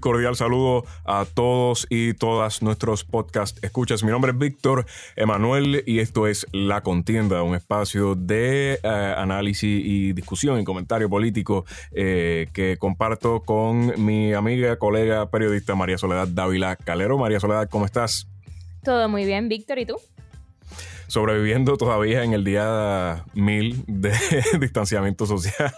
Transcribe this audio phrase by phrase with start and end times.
[0.00, 4.02] Muy cordial saludo a todos y todas nuestros podcast escuchas.
[4.02, 9.84] Mi nombre es Víctor Emanuel y esto es La Contienda, un espacio de eh, análisis
[9.84, 16.28] y discusión y comentario político eh, que comparto con mi amiga, colega, periodista María Soledad
[16.28, 17.18] Dávila Calero.
[17.18, 18.26] María Soledad, ¿cómo estás?
[18.82, 19.96] Todo muy bien, Víctor, ¿y tú?
[21.08, 24.14] Sobreviviendo todavía en el día mil de
[24.60, 25.74] distanciamiento social.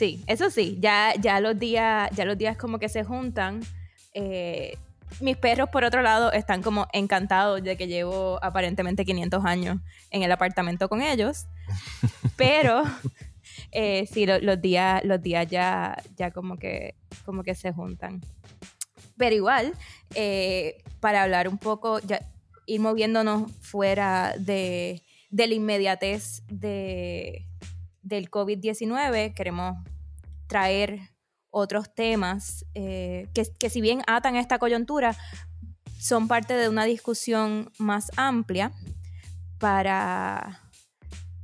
[0.00, 3.60] Sí, eso sí, ya, ya los días, ya los días como que se juntan.
[4.14, 4.78] Eh,
[5.20, 9.76] mis perros, por otro lado, están como encantados de que llevo aparentemente 500 años
[10.10, 11.44] en el apartamento con ellos.
[12.36, 12.82] Pero
[13.72, 16.94] eh, sí, los días, los días ya, ya como que,
[17.26, 18.22] como que se juntan.
[19.18, 19.74] Pero igual,
[20.14, 22.26] eh, para hablar un poco, ya,
[22.64, 27.49] ir moviéndonos fuera de, de la inmediatez de,
[28.10, 29.78] del COVID-19, queremos
[30.48, 30.98] traer
[31.50, 35.16] otros temas eh, que, si bien atan a esta coyuntura,
[35.98, 38.72] son parte de una discusión más amplia.
[39.58, 40.60] Para,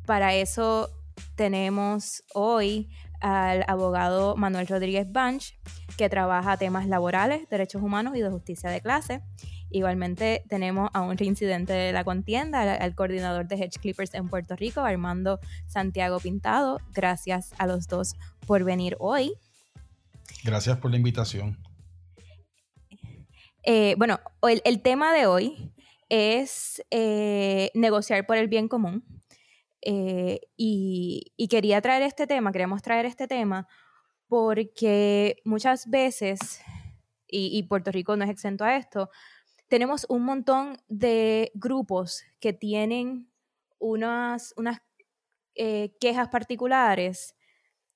[0.07, 0.91] para eso
[1.37, 5.59] tenemos hoy al abogado Manuel Rodríguez Banch,
[5.97, 9.23] que trabaja temas laborales, derechos humanos y de justicia de clase.
[9.71, 14.55] Igualmente tenemos a un reincidente de la contienda, al, coordinador de Hedge Clippers en Puerto
[14.55, 16.81] Rico, Armando Santiago Pintado.
[16.93, 18.15] Gracias a los dos
[18.47, 19.35] por venir hoy.
[20.45, 21.59] Gracias por la invitación.
[23.65, 25.73] Eh, bueno, el, tema de hoy
[26.09, 29.05] es eh, negociar por el bien común.
[29.83, 33.69] Eh, y, quería traer este tema, queríamos traer este tema
[34.29, 36.61] porque muchas veces,
[37.29, 39.11] y Puerto Rico no es exento a esto,
[39.69, 43.31] tenemos un montón de grupos que tienen
[43.79, 44.81] unas, unas
[45.55, 47.35] eh, quejas particulares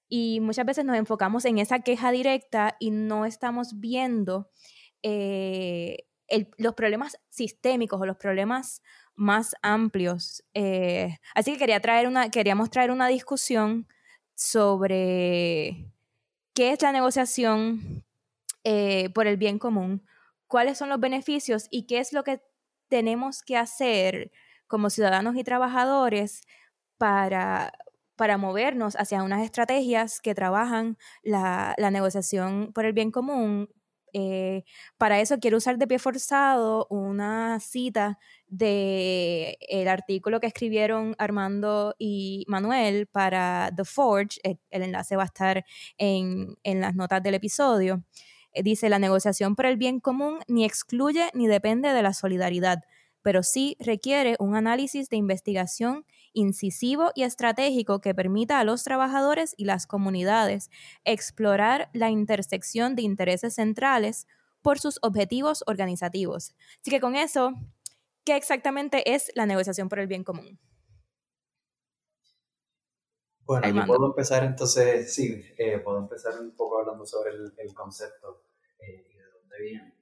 [0.09, 4.51] y muchas veces nos enfocamos en esa queja directa y no estamos viendo
[5.03, 6.07] eh,
[6.59, 8.83] los problemas sistémicos o los problemas
[9.15, 10.43] más amplios.
[10.55, 13.87] Eh, así que quería traer una, queríamos traer una discusión
[14.35, 15.93] sobre
[16.55, 18.05] qué es la negociación
[19.15, 20.05] por el bien común,
[20.51, 22.43] cuáles son los beneficios y qué es lo que
[22.89, 24.33] tenemos que hacer
[24.67, 26.43] como ciudadanos y trabajadores
[26.99, 27.73] para,
[28.17, 33.69] para movernos hacia unas estrategias que trabajan la, negociación por el bien común.
[34.13, 34.65] Eh,
[34.99, 38.19] para eso quiero usar de pie forzado una cita
[38.49, 44.41] del el artículo que escribieron Armando y Manuel para The Forge.
[44.43, 45.65] El, enlace va a estar
[45.97, 48.03] en, en las notas del episodio.
[48.53, 52.85] Eh, dice, la negociación por el bien común ni excluye ni depende de la solidaridad,
[53.23, 59.55] pero sí requiere un análisis de investigación incisivo y estratégico que permita a los trabajadores
[59.57, 60.71] y las comunidades
[61.05, 64.27] explorar la intersección de intereses centrales
[64.63, 66.55] por sus objetivos organizativos.
[66.81, 67.55] Así que con eso,
[68.25, 70.59] ¿qué exactamente es la negociación por el bien común?
[73.51, 78.45] Bueno, yo puedo empezar entonces, sí, eh, puedo empezar un poco hablando sobre el, concepto
[78.79, 79.95] eh, y de dónde viene.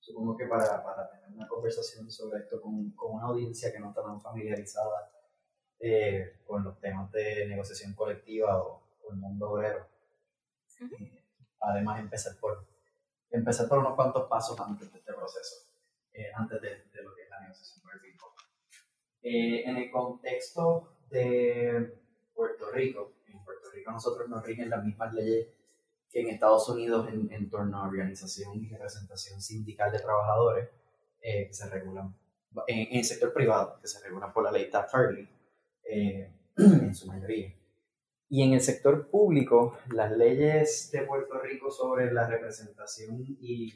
[0.00, 3.90] supongo que para, para, tener una conversación sobre esto con, con, una audiencia que no
[3.90, 5.12] está tan familiarizada
[5.78, 9.86] eh, con los temas de negociación colectiva o, el mundo obrero,
[11.60, 12.66] además empezar por,
[13.30, 15.68] empezar por unos cuantos pasos antes de este proceso,
[16.34, 18.00] antes de, de, lo que es la negociación por el
[19.22, 21.94] en el contexto de
[22.34, 23.12] Puerto Rico.
[23.28, 25.48] En Puerto Rico nosotros nos rigen las mismas leyes
[26.10, 30.68] que en Estados Unidos en, torno a organización y representación sindical de trabajadores
[31.20, 32.14] eh, que se regulan
[32.66, 35.28] en, el sector privado, que se regulan por la ley Taft-Hartley
[35.84, 37.54] eh, en su mayoría.
[38.28, 43.72] Y en el sector público, las leyes de Puerto Rico sobre la representación y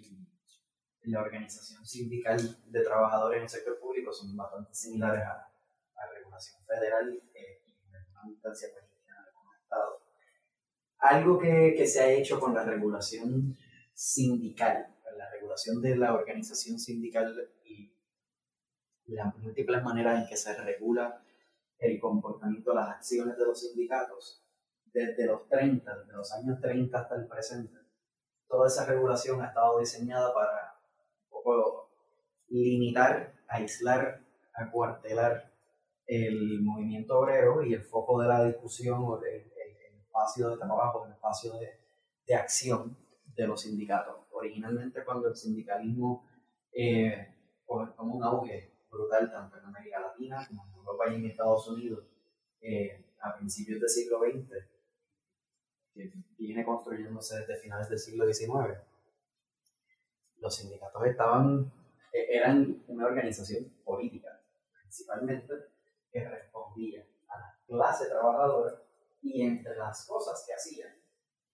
[1.04, 5.49] la organización sindical de trabajadores en el sector público son bastante similares a,
[6.66, 8.68] federal eh, y en una instancia
[9.32, 10.02] como Estado.
[10.98, 13.56] Algo que, que, se ha hecho con la regulación
[13.94, 17.92] sindical, la regulación de la organización sindical y
[19.06, 21.22] las múltiples maneras en que se regula
[21.78, 24.44] el comportamiento, las acciones de los sindicatos,
[24.92, 27.76] desde los 30, desde los años 30 hasta el presente,
[28.48, 30.80] toda esa regulación ha estado diseñada para
[31.24, 31.90] un poco
[32.48, 34.22] limitar, aislar,
[34.52, 35.49] acuartelar
[36.10, 39.48] el movimiento obrero y el foco de la discusión o el,
[40.00, 41.70] espacio de trabajo, el espacio de,
[42.26, 42.98] de, acción
[43.36, 44.16] de los sindicatos.
[44.32, 46.28] Originalmente cuando el sindicalismo
[46.72, 47.32] eh,
[47.64, 52.04] tomó un auge brutal tanto en América Latina como en Europa y en Estados Unidos
[52.60, 54.48] eh, a principios del siglo XX,
[55.94, 58.78] que viene construyéndose desde finales del siglo XIX,
[60.38, 61.72] los sindicatos estaban,
[62.12, 64.42] e-, eran una organización política,
[64.82, 65.54] principalmente,
[66.12, 68.82] que respondía a la clase trabajadora
[69.22, 71.00] y entre las cosas que hacían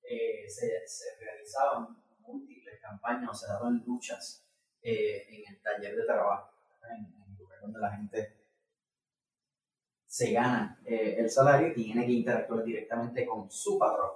[0.08, 4.46] eh, se, se, realizaban múltiples campañas o se daban luchas
[4.80, 6.52] eh, en el taller de trabajo,
[6.88, 8.36] en, en, el lugar donde la gente
[10.06, 14.12] se gana eh, el salario y tiene que interactuar directamente con su patrón,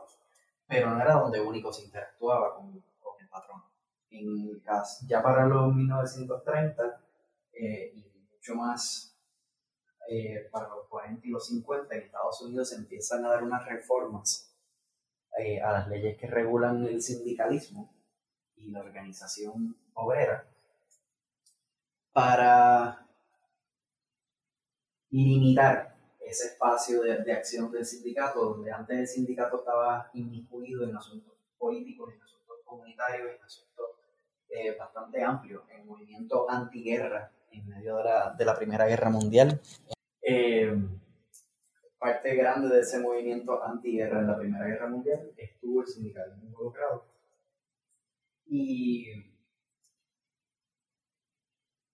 [0.66, 2.70] pero no era donde único se interactuaba con,
[3.00, 3.62] con el patrón.
[4.10, 4.62] En
[5.06, 7.00] ya para los 1930
[7.52, 9.09] y mucho más
[10.08, 13.64] eh, para los 40 y los 50 en Estados Unidos se empiezan a dar unas
[13.66, 14.54] reformas
[15.38, 17.94] eh, a las leyes que regulan el sindicalismo
[18.56, 20.46] y la organización obrera
[22.12, 23.06] para
[25.10, 30.96] limitar ese espacio de, de, acción del sindicato, donde antes el sindicato estaba inmiscuido en
[30.96, 33.86] asuntos políticos, en asuntos comunitarios, en asuntos
[34.48, 39.60] eh, bastante amplios, en movimiento antiguerra en medio de la, de la Primera Guerra Mundial,
[40.22, 40.72] eh,
[41.98, 47.04] parte grande de ese movimiento antiguerra en la Primera Guerra Mundial estuvo el sindicalismo involucrado.
[48.46, 49.06] Y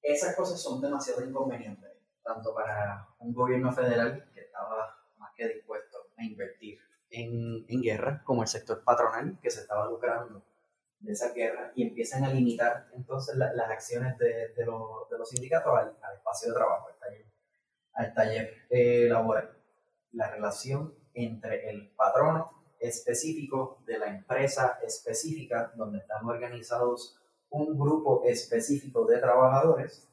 [0.03, 1.91] esas cosas son demasiado inconvenientes,
[2.23, 6.79] tanto para un gobierno federal que estaba más que dispuesto a invertir
[7.11, 10.43] en, en guerra, como el sector patronal que se estaba lucrando
[11.01, 15.29] de esa guerra y empiezan a limitar entonces las acciones de, de, los, de los
[15.29, 17.27] sindicatos al, al, espacio de trabajo, al taller
[17.97, 19.57] al taller eh, laboral.
[20.13, 27.19] La relación entre el patrono específico de la empresa específica donde están organizados
[27.51, 30.07] un grupo específico de trabajadores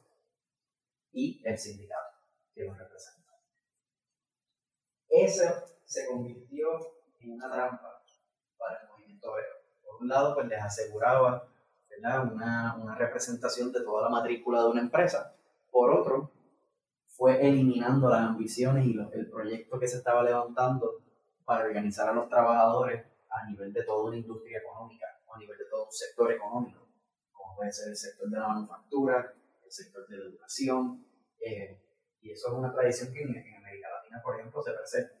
[1.12, 2.16] y el sindicato
[2.54, 3.32] que los representa.
[5.08, 5.44] Eso
[5.84, 6.68] se convirtió
[7.20, 8.02] en una trampa
[8.58, 9.54] para el movimiento obrero.
[9.84, 11.48] Por un lado, pues les aseguraba
[12.32, 15.34] Una, una representación de toda la matrícula de una empresa.
[15.70, 16.30] Por otro,
[17.08, 21.02] fue eliminando las ambiciones y el proyecto que se estaba levantando
[21.44, 25.64] para organizar a los trabajadores a nivel de toda una industria económica a nivel de
[25.66, 26.86] todo un sector económico,
[27.32, 29.34] como puede ser el sector de la manufactura,
[29.64, 31.04] el sector de la educación,
[31.40, 31.80] eh,
[32.20, 35.14] y eso es una tradición que en, América Latina, por ejemplo, se presenta.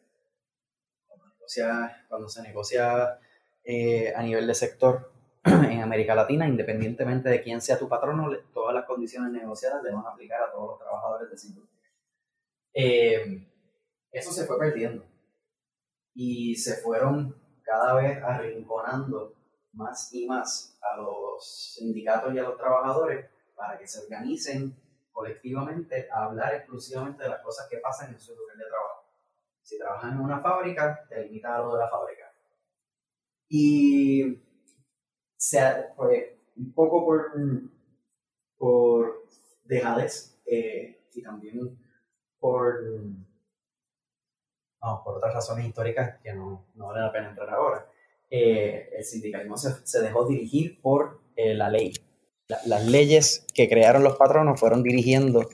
[2.08, 3.18] Cuando, se negocia
[3.64, 5.10] eh, a nivel de sector
[5.44, 10.04] en América Latina, independientemente de quién sea tu patrono, todas las condiciones negociadas le van
[10.06, 11.64] a aplicar a todos los trabajadores del sector
[12.74, 13.46] eh,
[14.10, 15.04] eso se fue perdiendo.
[16.14, 19.34] Y se fueron cada vez arrinconando
[19.72, 23.26] más y más a los sindicatos y a los trabajadores
[23.56, 24.76] para que se organicen
[25.12, 29.04] colectivamente a hablar exclusivamente de las cosas que pasan en su lugar de trabajo.
[29.62, 32.23] Si trabajan en una fábrica, te limita a lo de la fábrica.
[33.48, 34.42] Y
[35.36, 35.60] se,
[36.56, 37.32] un poco por,
[38.56, 39.26] por
[39.64, 41.78] dejadez eh, y también
[42.38, 42.80] por,
[44.78, 47.90] por otras razones históricas que no, no vale la pena entrar ahora,
[48.30, 51.92] eh, el sindicalismo se, se, dejó dirigir por eh, la ley.
[52.48, 55.48] las leyes que crearon los patronos fueron dirigiendo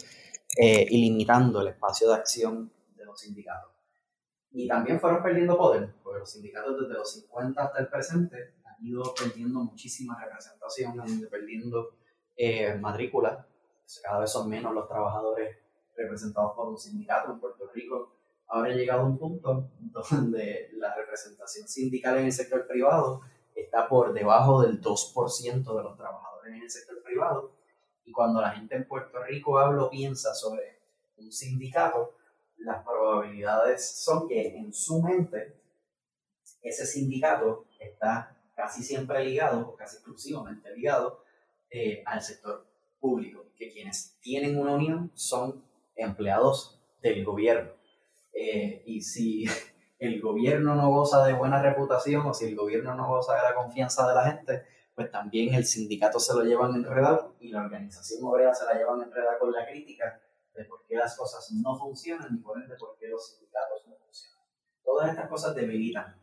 [0.57, 3.80] y limitando el espacio de acción de los sindicatos.
[4.53, 8.85] Y también fueron perdiendo poder, porque los sindicatos desde los 50 hasta el presente han
[8.85, 11.95] ido perdiendo muchísima representación, han ido perdiendo
[12.81, 13.47] matrícula,
[14.03, 15.59] cada vez son menos los trabajadores
[15.97, 18.15] representados por un sindicato en Puerto Rico,
[18.49, 19.71] ahora ha llegado a un punto
[20.11, 23.23] donde la representación sindical en el sector privado
[23.55, 27.53] está por debajo del 2% de los trabajadores en el sector privado.
[28.05, 30.81] Y cuando la gente en Puerto Rico habla o piensa sobre
[31.19, 32.15] un sindicato,
[32.61, 35.57] las probabilidades son que en su mente
[36.63, 41.25] ese sindicato está casi siempre ligado, o casi exclusivamente ligado,
[41.71, 42.67] eh, al sector
[42.99, 45.65] público, que quienes tienen una unión son
[45.97, 47.73] empleados del gobierno.
[48.33, 49.45] Eh, y si
[49.99, 53.55] el gobierno no goza de buena reputación o si el gobierno no goza de la
[53.55, 54.63] confianza de la gente,
[54.95, 59.01] pues también el sindicato se lo llevan enredado y la organización obrera se la llevan
[59.03, 60.21] enredada con la crítica
[60.55, 63.97] de por qué las cosas no funcionan y por ende por qué los sindicatos no
[63.97, 64.45] funcionan.
[64.85, 66.17] Todas estas cosas debilitan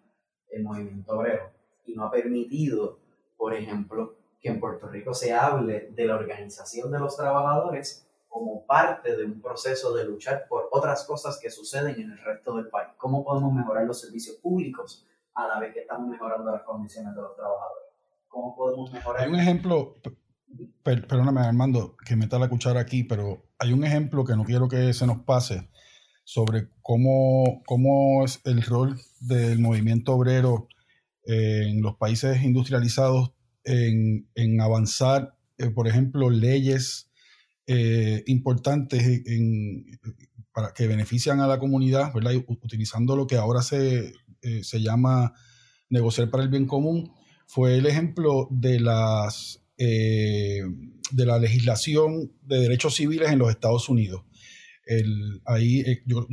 [0.50, 1.52] el movimiento obrero
[1.86, 3.00] y no ha permitido,
[3.38, 8.66] por ejemplo, que en Puerto Rico se hable de la organización de los trabajadores como
[8.66, 12.70] parte de un proceso de luchar por otras cosas que suceden en el resto del
[12.70, 12.90] país.
[12.98, 17.22] ¿Cómo podemos mejorar los servicios públicos a la vez que estamos mejorando las condiciones de
[17.22, 17.86] los trabajadores?
[18.28, 19.24] ¿Cómo podemos mejorar?
[19.24, 19.96] Hay un ejemplo,
[20.84, 24.94] perdóname Armando, que meta la cuchara aquí, pero hay un ejemplo que no quiero que
[24.94, 25.70] se nos pase
[26.24, 30.68] sobre cómo, cómo es el rol del movimiento obrero
[31.24, 35.38] en los países industrializados en, en avanzar,
[35.76, 37.12] por ejemplo, leyes
[38.26, 40.00] importantes en,
[40.54, 42.32] para que benefician a la comunidad, ¿verdad?
[42.48, 44.14] utilizando lo que ahora se,
[44.62, 45.34] se llama
[45.90, 47.12] negociar para el bien común,
[47.46, 50.62] fue el ejemplo de las eh,
[51.12, 54.24] de la legislación de derechos civiles en los Estados Unidos.
[54.88, 56.26] El, ahí eh, yo,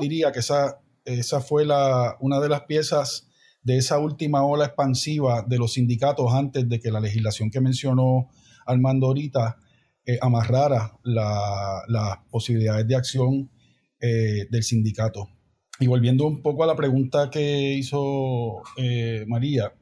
[0.00, 3.28] diría que esa, esa fue la, una de las piezas
[3.62, 8.30] de esa última ola expansiva de los sindicatos antes de que la legislación que mencionó
[8.66, 9.58] Armando ahorita
[10.06, 13.50] eh, amarrara las posibilidades de acción
[14.00, 15.28] del sindicato.
[15.78, 18.62] Y volviendo un poco a la pregunta que hizo
[19.28, 19.72] María,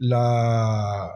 [0.00, 1.14] la,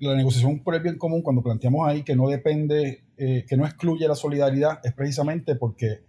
[0.00, 3.64] la negociación por el bien común, cuando planteamos ahí que no depende, eh, que no
[3.64, 6.04] excluye la solidaridad, es precisamente porque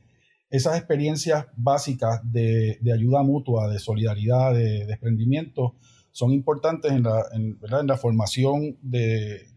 [0.49, 5.75] esas experiencias básicas de, ayuda mutua, de solidaridad, de desprendimiento,
[6.11, 9.47] son importantes en la, en, la formación de,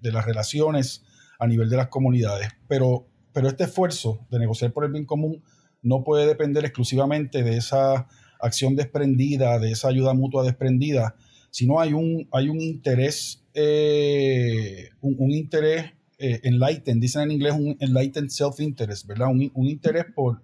[0.00, 1.04] las relaciones
[1.38, 2.48] a nivel de las comunidades.
[2.66, 5.44] Pero, pero este esfuerzo de negociar por el bien común
[5.82, 8.08] no puede depender exclusivamente de esa
[8.44, 11.16] acción desprendida, de esa ayuda mutua desprendida,
[11.50, 17.76] sino hay un, hay un interés, eh, un, interés eh, enlightened, dicen en inglés un
[17.80, 19.28] enlightened self-interest, ¿verdad?
[19.28, 20.42] Un, un, interés por,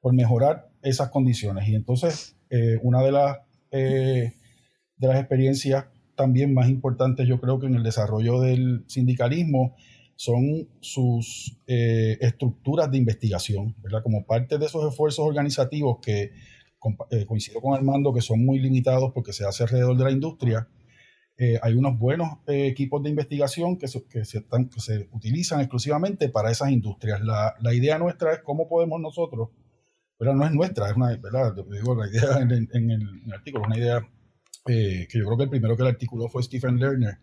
[0.00, 1.68] por mejorar esas condiciones.
[1.68, 3.38] Y entonces, eh, una de las,
[3.70, 4.32] de
[4.98, 9.76] las experiencias también más importantes, yo creo que en el desarrollo del sindicalismo,
[10.16, 14.02] son sus estructuras de investigación, ¿verdad?
[14.02, 16.32] Como parte de esos esfuerzos organizativos que
[17.10, 20.68] eh, coincido con Armando que son muy limitados porque se hace alrededor de la industria.
[21.36, 25.08] Eh, hay unos buenos eh, equipos de investigación que, se, que, se están, que, se,
[25.12, 27.20] utilizan exclusivamente para esas industrias.
[27.22, 29.50] La, la, idea nuestra es cómo podemos nosotros,
[30.18, 31.54] pero no es nuestra, es una, ¿verdad?
[31.70, 34.06] Digo, la idea en, el, en el, artículo, una idea
[34.66, 37.18] que yo creo que el primero que la articuló fue Stephen Lerner.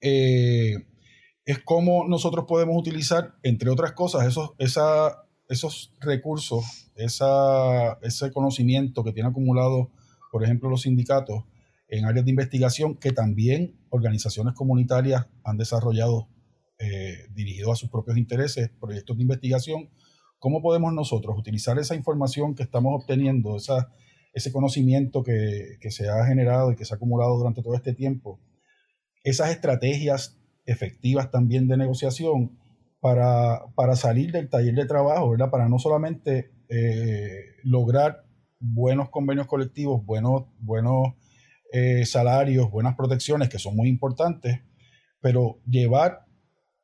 [0.00, 9.12] es cómo nosotros podemos utilizar, entre otras cosas, esos, esa, esos recursos, ese conocimiento que
[9.12, 9.90] tiene acumulado,
[10.30, 11.44] por ejemplo, los sindicatos
[11.88, 16.28] en áreas de investigación que también organizaciones comunitarias han desarrollado
[16.78, 19.90] eh, dirigidos a sus propios intereses, proyectos de investigación,
[20.38, 23.90] ¿cómo podemos nosotros utilizar esa información que estamos obteniendo, esa,
[24.34, 27.94] ese conocimiento que, que se ha generado y que se ha acumulado durante todo este
[27.94, 28.38] tiempo,
[29.24, 32.58] esas estrategias efectivas también de negociación,
[33.00, 35.50] para, para salir del taller de trabajo, ¿verdad?
[35.50, 38.24] Para no solamente eh, lograr
[38.60, 41.14] buenos convenios colectivos, buenos, buenos
[41.72, 44.60] eh, salarios, buenas protecciones, que son muy importantes,
[45.20, 46.26] pero llevar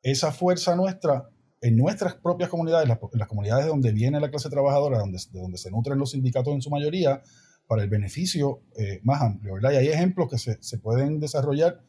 [0.01, 1.29] esa fuerza nuestra
[1.61, 5.39] en nuestras propias comunidades, las, las comunidades de donde viene la clase trabajadora, donde, de
[5.39, 7.21] donde se nutren los sindicatos en su mayoría,
[7.67, 9.71] para el beneficio eh, más amplio, ¿verdad?
[9.71, 11.81] Y hay ejemplos que se, se pueden desarrollar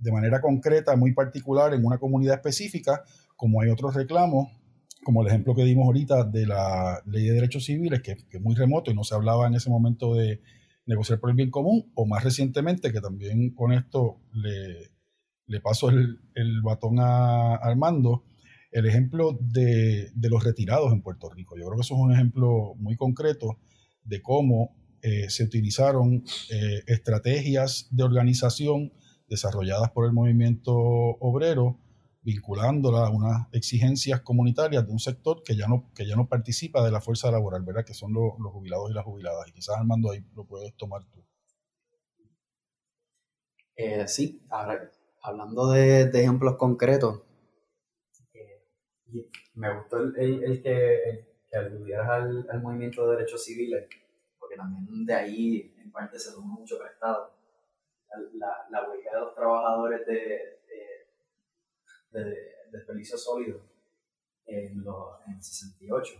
[0.00, 3.04] de manera concreta, muy particular, en una comunidad específica,
[3.36, 4.48] como hay otros reclamos,
[5.04, 8.54] como el ejemplo que dimos ahorita de la ley de derechos civiles, que, es muy
[8.54, 10.40] remoto y no se hablaba en ese momento de
[10.86, 14.90] negociar por el bien común, o más recientemente, que también con esto le,
[15.46, 18.24] le paso el, el, batón a Armando,
[18.72, 21.56] el ejemplo de, de, los retirados en Puerto Rico.
[21.56, 23.58] Yo creo que eso es un ejemplo muy concreto
[24.04, 28.92] de cómo eh, se utilizaron eh, estrategias de organización
[29.30, 31.78] desarrolladas por el movimiento obrero
[32.22, 36.84] vinculándola a unas exigencias comunitarias de un sector que ya no, que ya no participa
[36.84, 37.84] de la fuerza laboral, ¿verdad?
[37.84, 39.48] Que son los, jubilados y las jubiladas.
[39.48, 41.24] Y quizás Armando ahí lo puedes tomar tú.
[43.76, 44.42] Eh, sí,
[45.22, 47.22] hablando de, ejemplos concretos,
[48.34, 48.66] eh,
[49.54, 53.88] me gustó el, que, que aludieras al, al, movimiento de derechos civiles,
[54.38, 57.39] porque también de ahí en parte se tomó mucho prestado.
[58.34, 60.60] La, la, huelga de los trabajadores de,
[62.10, 63.60] de desperdicio sólido
[64.46, 64.84] en,
[65.26, 66.14] en el 68,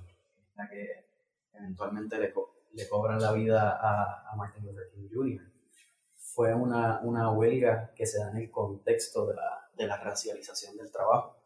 [0.57, 1.07] la que
[1.53, 2.33] eventualmente le,
[2.73, 5.43] le cobran la vida a, a, Martin Luther King Jr.
[6.17, 10.77] Fue una, una, huelga que se da en el contexto de la, de la racialización
[10.77, 11.37] del trabajo.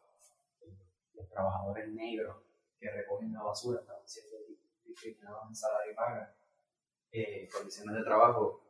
[1.15, 2.37] Los trabajadores negros
[2.79, 4.37] que recogen la basura estaban siendo
[4.85, 6.37] discriminados en salario y paga,
[7.13, 8.61] eh, condiciones de trabajo.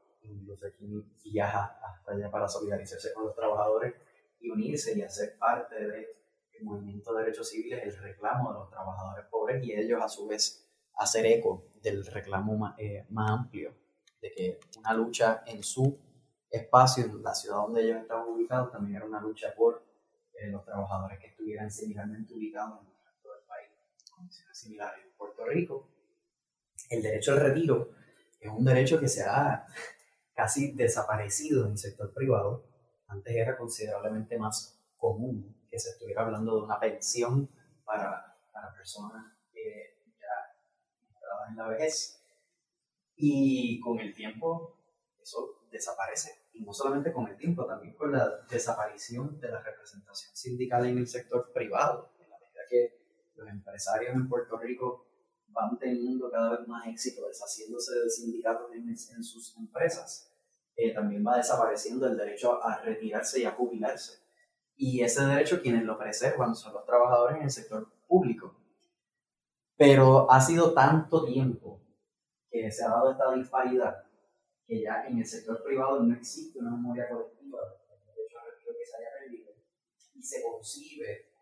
[0.46, 3.94] Luther King viaja hasta allá para solidarizarse con los trabajadores
[4.40, 6.06] y unirse y hacer parte del
[6.62, 10.66] movimiento de derechos civiles, el reclamo de los trabajadores pobres y ellos a su vez
[10.96, 13.74] hacer eco del reclamo más, eh, más amplio,
[14.20, 15.98] de que una lucha en su
[16.50, 19.84] espacio, en la ciudad donde ellos estaban ubicados, también era una lucha por
[20.34, 23.68] eh, los trabajadores que estuvieran similarmente ubicados en el resto del país,
[24.14, 25.04] condiciones similares.
[25.04, 25.88] En Puerto Rico,
[26.90, 27.90] el derecho al retiro
[28.40, 29.66] es un derecho que se ha
[30.34, 32.66] casi desaparecido en el sector privado.
[33.06, 37.48] Antes era considerablemente más común que se estuviera hablando de una pensión
[37.84, 42.20] para, para personas que ya en la vejez.
[43.16, 44.76] Y con el tiempo
[45.22, 46.48] eso desaparece.
[46.52, 50.98] Y no solamente con el tiempo, también con la desaparición de la representación sindical en
[50.98, 52.12] el sector privado.
[52.18, 53.00] En la medida que
[53.36, 55.06] los empresarios en Puerto Rico
[55.54, 60.30] van teniendo cada vez más éxito deshaciéndose de sindicatos en, en sus empresas,
[60.76, 64.24] eh, también va desapareciendo el derecho a retirarse y a jubilarse.
[64.76, 68.56] Y ese derecho quienes lo preservan son los trabajadores en el sector público.
[69.76, 71.80] Pero ha sido tanto tiempo
[72.50, 74.04] que se ha dado esta disparidad
[74.66, 78.72] que ya en el sector privado no existe una memoria colectiva del derecho a retiro
[78.78, 79.52] que se haya perdido
[80.14, 81.33] y se concibe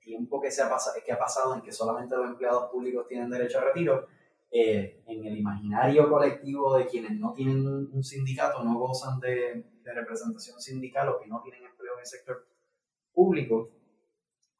[0.00, 3.30] tiempo que, se ha, pasado, que ha pasado en que solamente los empleados públicos tienen
[3.30, 4.06] derecho a retiro
[4.50, 9.94] eh, en el imaginario colectivo de quienes no tienen un sindicato, no gozan de, de,
[9.94, 12.46] representación sindical o que no tienen empleo en el sector
[13.12, 13.70] público,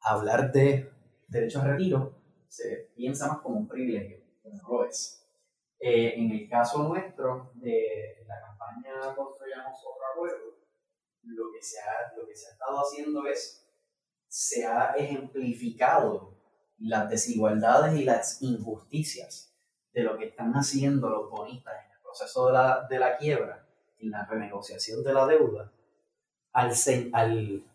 [0.01, 0.91] hablar de
[1.27, 2.15] derecho a retiro
[2.47, 5.25] se piensa más como un privilegio, pero no lo es.
[5.79, 10.57] Eh, en el caso nuestro de la campaña Construyamos otro acuerdo,
[11.23, 13.67] lo que, se ha, lo que se ha estado haciendo es,
[14.31, 16.37] se ha ejemplificado
[16.77, 19.53] las desigualdades y las injusticias
[19.91, 23.67] de lo que están haciendo los bonistas en el proceso de la, de la quiebra,
[23.97, 25.73] en la renegociación de la deuda,
[26.53, 26.71] al,
[27.11, 27.65] al,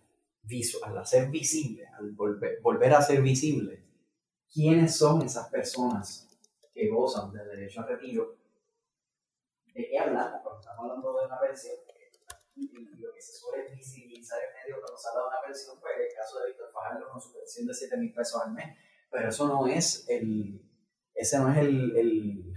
[0.83, 3.85] al hacer visible, al volver, volver a ser visible,
[4.51, 6.27] quiénes son esas personas
[6.73, 8.35] que gozan del derecho a retiro.
[9.75, 11.77] ¿De qué hablamos cuando estamos hablando de una pensión?
[12.57, 16.17] Lo que se suele visibilizar en medio cuando se habla de una pensión, pues el
[16.17, 18.77] caso de Víctor Fajardo con su pensión de 7 mil pesos al mes.
[19.11, 20.61] Pero eso no es el,
[21.15, 22.55] ese no es el, el,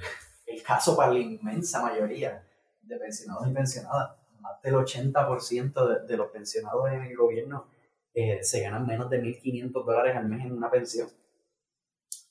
[0.48, 2.46] el caso para la inmensa mayoría
[2.82, 4.18] de pensionados y pensionadas.
[4.40, 7.68] Más del 80% de, de, los pensionados en el gobierno
[8.14, 11.10] eh, se ganan menos de 1.500 dólares al mes en una pensión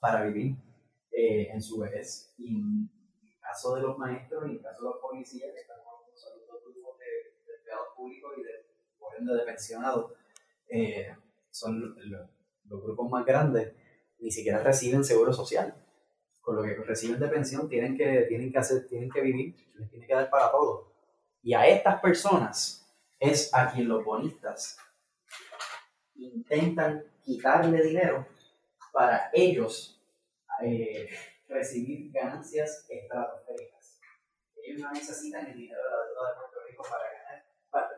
[0.01, 0.57] para vivir
[1.11, 2.35] eh, en su vejez.
[2.39, 2.91] Y en
[3.23, 6.05] el caso de los maestros y en el caso de los policías, que están con
[6.07, 7.05] los grupos de,
[7.47, 8.51] de, empleados públicos y de,
[8.99, 10.13] por ende de pensionados,
[10.71, 11.15] eh,
[11.51, 12.31] son los,
[12.65, 13.75] los grupos más grandes,
[14.21, 15.75] ni siquiera reciben seguro social
[16.49, 19.91] con lo que reciben de pensión tienen que, tienen que, hacer, tienen que vivir, les
[19.91, 20.95] tiene que dar para todo.
[21.43, 24.79] Y a estas personas es a quien los bonistas
[26.15, 28.27] intentan quitarle dinero
[28.95, 30.03] para ellos
[30.65, 31.11] eh,
[31.47, 34.01] recibir ganancias estratosféricas.
[34.65, 37.18] Ellos no necesitan el dinero de la deuda de Puerto Rico para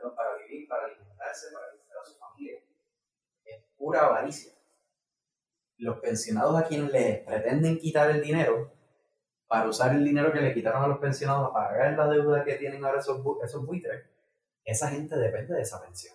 [0.00, 2.60] ganar, para, vivir, para alimentarse, para alimentar a su familia.
[3.44, 4.52] Es pura avaricia
[5.80, 8.72] los pensionados a quienes les pretenden quitar el dinero
[9.46, 12.54] para usar el dinero que le quitaron a los pensionados para pagar la deuda que
[12.54, 14.04] tienen ahora esos, esos buitres,
[14.64, 16.14] esa gente depende de esa pensión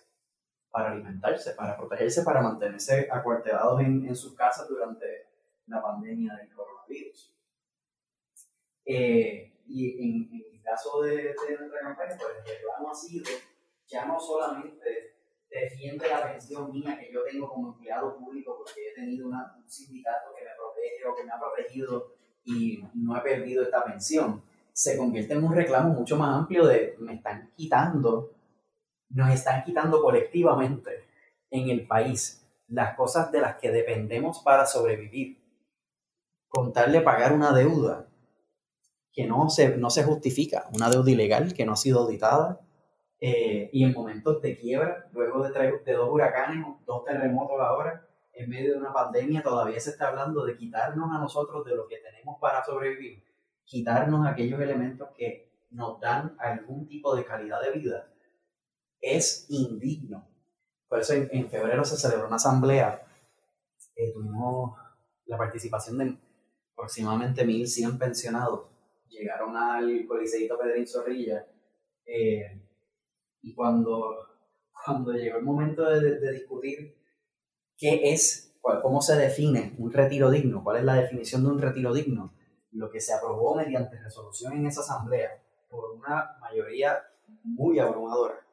[0.70, 5.28] para alimentarse, para protegerse, para mantenerse acuartelados en, en sus casas durante
[5.66, 7.34] la pandemia del coronavirus.
[8.84, 13.24] Eh, y en, en, el caso de, de nuestra campaña, pues el reclamo ha sido
[13.88, 15.16] ya no solamente
[15.48, 19.68] defiende la pensión mía que yo tengo como empleado público porque he tenido una, un
[19.68, 22.12] sindicato que me protege o que me ha protegido
[22.44, 26.96] y no he perdido esta pensión, se convierte en un reclamo mucho más amplio de
[26.98, 28.32] me están quitando,
[29.10, 31.06] nos están quitando colectivamente
[31.50, 35.38] en el país las cosas de las que dependemos para sobrevivir.
[36.48, 38.06] Contarle pagar una deuda
[39.12, 42.65] que no se, no se justifica, una deuda ilegal que no ha sido auditada,
[43.20, 48.50] eh, y en momentos de quiebra, luego de, de dos huracanes, dos terremotos ahora, en
[48.50, 51.98] medio de una pandemia, todavía se está hablando de quitarnos a nosotros de lo que
[51.98, 53.24] tenemos para sobrevivir,
[53.64, 58.12] quitarnos aquellos elementos que nos dan algún tipo de calidad de vida,
[59.00, 60.28] es indigno.
[60.88, 63.02] Por eso en, febrero se celebró una asamblea,
[63.96, 64.78] eh, tuvimos
[65.24, 66.16] la participación de
[66.74, 68.66] aproximadamente 1.100 pensionados,
[69.08, 71.46] llegaron al Coliseíto Pedrín Zorrilla,
[72.04, 72.65] eh,
[73.42, 74.28] y cuando,
[74.84, 76.96] cuando llegó el momento de, de discutir
[77.76, 81.60] qué es, cuál, cómo se define un retiro digno, cuál es la definición de un
[81.60, 82.34] retiro digno,
[82.72, 87.02] lo que se aprobó mediante resolución en esa asamblea por una mayoría
[87.42, 88.46] muy abrumadora.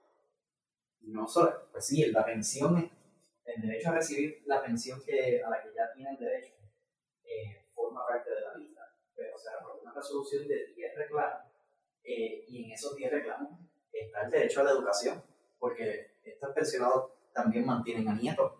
[1.02, 2.90] No solo, pues sí, la pensión,
[3.46, 6.54] el derecho a recibir la pensión que, a la que ya tienen derecho,
[7.24, 8.82] eh, forma parte de la lista,
[9.16, 11.44] pero se aprobó una resolución de 10 reclamos
[12.04, 13.60] eh, y en esos 10 reclamos
[13.94, 15.24] está el derecho a la educación,
[15.60, 18.54] porque estos pensionados también mantienen a nietos,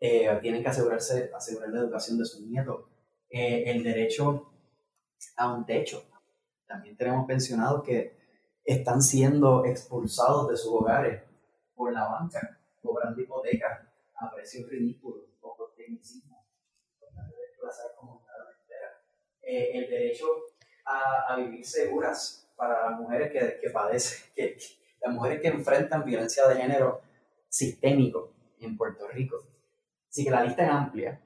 [0.00, 2.84] eh, tienen que asegurarse, asegurar la educación de sus nietos,
[3.30, 4.52] eh, el derecho
[5.36, 6.04] a un techo,
[6.66, 8.16] También tenemos pensionados que
[8.64, 11.22] están siendo expulsados de sus hogares
[11.74, 13.80] por la banca, cobrando hipotecas
[14.16, 16.34] a precios ridículos o por tecnicismo.
[19.46, 20.26] Eh, el derecho
[20.86, 24.56] a, a, vivir seguras para las mujeres que, que padecen, que,
[25.00, 27.02] las mujeres que enfrentan violencia de género
[27.48, 29.36] sistémico en Puerto Rico.
[30.08, 31.20] Así que la lista es amplia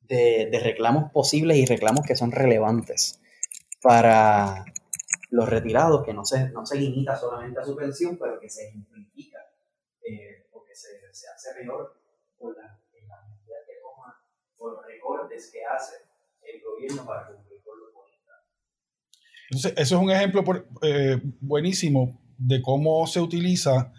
[0.00, 3.20] de, de reclamos posibles y reclamos que son relevantes
[3.82, 4.64] para
[5.30, 8.70] los retirados, que no se, no se limita solamente a su pensión, pero que se
[8.70, 9.38] simplifica
[10.02, 11.94] eh, o que se, se, hace peor
[12.36, 14.22] por la, la medida que toma,
[14.56, 15.96] por los recortes que hace
[16.42, 17.49] el gobierno para cumplir
[19.50, 20.44] Entonces, eso es un ejemplo
[20.82, 23.92] eh, buenísimo de cómo se utiliza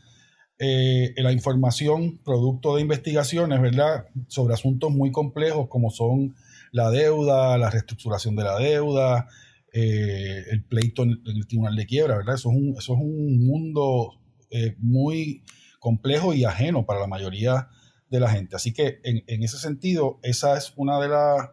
[0.63, 4.05] eh, la información producto de investigaciones, ¿verdad?
[4.27, 6.35] Sobre asuntos muy complejos como son
[6.71, 9.27] la deuda, la reestructuración de la deuda,
[9.73, 12.35] eh, el pleito en, el tribunal de quiebra, ¿verdad?
[12.35, 14.13] Eso es un, eso es un mundo
[14.51, 15.43] eh, muy
[15.79, 17.67] complejo y ajeno para la mayoría
[18.09, 18.55] de la gente.
[18.55, 21.49] Así que en ese sentido, esa es una de las,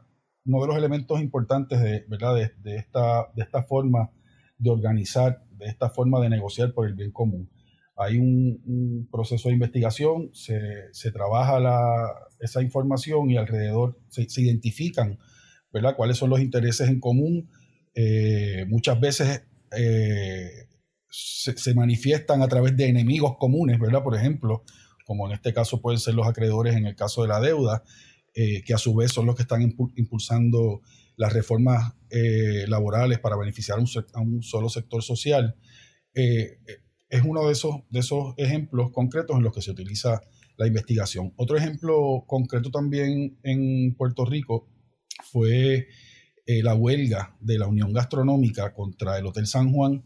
[0.48, 2.34] uno de los elementos importantes de, ¿verdad?
[2.34, 4.10] De, esta, de esta forma
[4.58, 7.48] de organizar, de esta forma de negociar por el bien común.
[7.96, 10.58] Hay un, proceso de investigación, se,
[10.92, 15.18] se trabaja la, esa información y alrededor se, se identifican
[15.72, 15.96] ¿verdad?
[15.96, 17.48] cuáles son los intereses en común,
[17.94, 19.42] eh, muchas veces
[19.76, 20.68] eh,
[21.10, 24.02] se, manifiestan a través de enemigos comunes, ¿verdad?
[24.02, 24.62] Por ejemplo,
[25.04, 27.82] como en este caso pueden ser los acreedores en el caso de la deuda,
[28.34, 29.62] eh, que a su vez son los que están
[29.96, 30.82] impulsando
[31.16, 31.94] las reformas
[32.68, 35.56] laborales para beneficiar a un, solo sector social.
[36.14, 40.22] es uno de esos, de esos ejemplos concretos en los que se utiliza
[40.58, 41.32] la investigación.
[41.36, 44.68] Otro ejemplo concreto también en Puerto Rico
[45.30, 45.88] fue
[46.46, 50.04] eh, la huelga de la Unión Gastronómica contra el Hotel San Juan,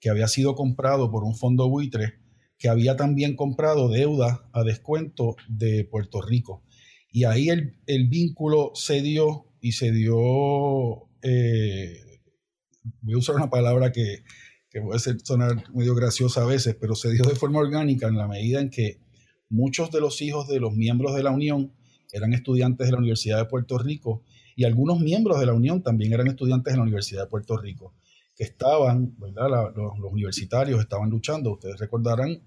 [0.00, 2.14] que había sido comprado por un fondo buitre,
[2.58, 6.63] que había también comprado deuda a descuento de Puerto Rico.
[7.14, 12.20] Y ahí el, vínculo se dio y se dio, eh,
[13.02, 14.24] voy a usar una palabra que,
[14.68, 18.16] que puede ser, sonar medio graciosa a veces, pero se dio de forma orgánica en
[18.16, 18.98] la medida en que
[19.48, 21.72] muchos de los hijos de los miembros de la Unión
[22.10, 24.24] eran estudiantes de la Universidad de Puerto Rico
[24.56, 27.94] y algunos miembros de la Unión también eran estudiantes en la Universidad de Puerto Rico,
[28.34, 29.72] que estaban, ¿verdad?
[29.76, 32.42] los, universitarios estaban luchando, ustedes recordarán,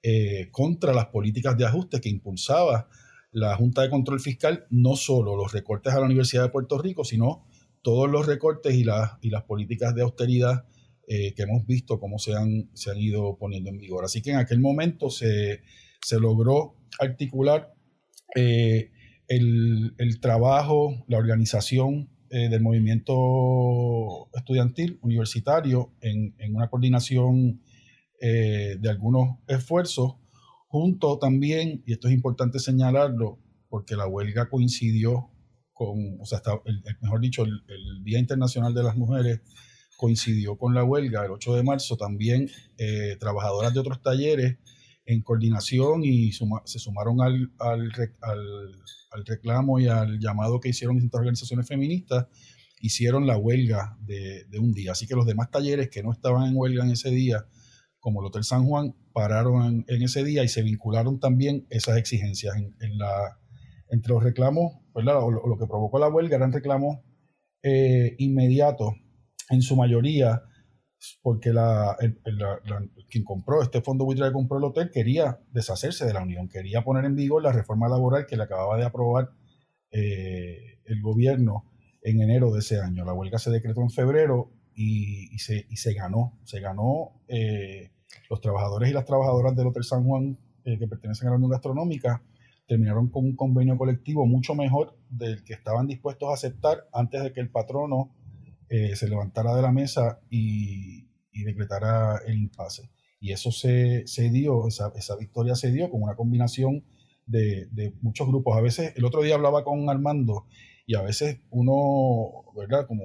[0.00, 2.88] eh, contra las políticas de ajuste que impulsaba
[3.32, 7.04] la Junta de Control Fiscal, no solo los recortes a la Universidad de Puerto Rico,
[7.04, 7.46] sino
[7.80, 10.64] todos los recortes y, las y las políticas de austeridad
[11.08, 14.04] eh, que hemos visto cómo se han, se han ido poniendo en vigor.
[14.04, 15.62] Así que en aquel momento se,
[16.00, 17.74] se logró articular
[18.36, 18.92] eh,
[19.26, 27.62] el, trabajo, la organización eh, del movimiento estudiantil universitario en, una coordinación
[28.20, 30.14] de algunos esfuerzos,
[30.72, 35.28] junto también, y esto es importante señalarlo, porque la huelga coincidió
[35.74, 36.40] con, o sea,
[37.02, 39.42] mejor dicho, el, Día Internacional de las Mujeres
[39.98, 44.56] coincidió con la huelga el 8 de marzo, también eh, trabajadoras de otros talleres
[45.04, 51.18] en coordinación y se sumaron al, al, al, reclamo y al llamado que hicieron distintas
[51.18, 52.28] organizaciones feministas,
[52.80, 54.92] hicieron la huelga de, de, un día.
[54.92, 57.46] Así que los demás talleres que no estaban en huelga en ese día,
[58.02, 62.54] como el Hotel San Juan, pararon en, ese día y se vincularon también esas exigencias.
[63.88, 65.14] Entre los reclamos, ¿verdad?
[65.14, 66.98] Lo, que provocó la huelga eran reclamos
[67.62, 68.94] eh, inmediatos,
[69.50, 70.42] en su mayoría
[71.22, 71.52] porque
[73.08, 76.82] quien compró, este fondo buitre que compró el hotel, quería deshacerse de la Unión, quería
[76.82, 79.30] poner en vigor la reforma laboral que le acababa de aprobar
[79.90, 81.70] eh, el gobierno
[82.02, 83.04] en enero de ese año.
[83.04, 86.38] La huelga se decretó en febrero y, se, y se, ganó.
[86.44, 87.90] Se ganó eh,
[88.28, 91.50] los trabajadores y las trabajadoras del Hotel San Juan eh, que pertenecen a la Unión
[91.50, 92.22] Gastronómica
[92.66, 97.32] terminaron con un convenio colectivo mucho mejor del que estaban dispuestos a aceptar antes de
[97.32, 98.14] que el patrono
[98.68, 101.06] eh, se levantara de la mesa y,
[101.44, 102.88] decretara el impasse.
[103.20, 106.84] Y eso se, se dio, esa, esa, victoria se dio con una combinación
[107.26, 108.56] de, de, muchos grupos.
[108.56, 110.46] A veces, el otro día hablaba con Armando
[110.86, 112.86] y a veces uno, ¿verdad?
[112.86, 113.02] Como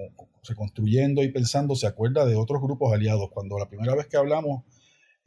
[0.48, 3.30] reconstruyendo y pensando, se acuerda de otros grupos aliados.
[3.32, 4.64] Cuando la primera vez que hablamos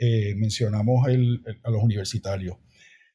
[0.02, 2.56] eh, mencionamos el, a los universitarios.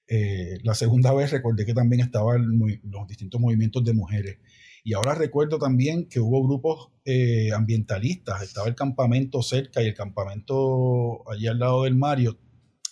[0.07, 4.37] Eh, la segunda vez recordé que también estaban los distintos movimientos de mujeres.
[4.83, 9.95] Y ahora recuerdo también que hubo grupos eh, ambientalistas, estaba el campamento cerca y el
[9.95, 12.37] campamento allí al lado del Mario,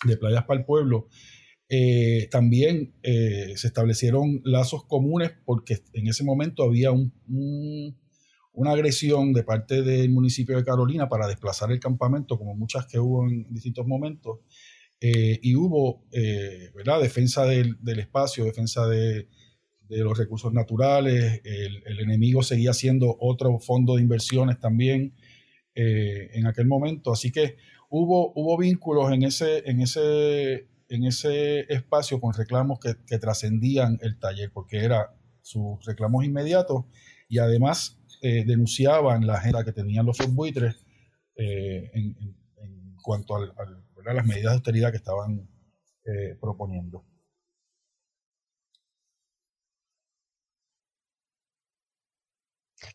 [0.05, 1.07] de Playas para el Pueblo.
[1.69, 7.13] Eh, también eh, se establecieron lazos comunes porque en ese momento había un,
[8.51, 12.99] una agresión de parte del municipio de Carolina para desplazar el campamento, como muchas que
[12.99, 14.39] hubo en distintos momentos,
[14.99, 16.05] eh, y hubo
[17.01, 19.27] defensa del, espacio, defensa de,
[19.89, 25.13] los recursos naturales, el, enemigo seguía siendo otro fondo de inversiones también
[25.75, 27.57] en aquel momento, así que
[27.89, 33.97] hubo, hubo vínculos en ese, en, ese, en ese espacio con reclamos que, que trascendían
[34.01, 36.85] el taller, porque era sus reclamos inmediatos
[37.27, 40.75] y además eh, denunciaban la agenda que tenían los buitres
[41.35, 42.15] eh, en,
[43.01, 45.49] cuanto a las medidas de austeridad que estaban
[46.05, 47.03] eh, proponiendo.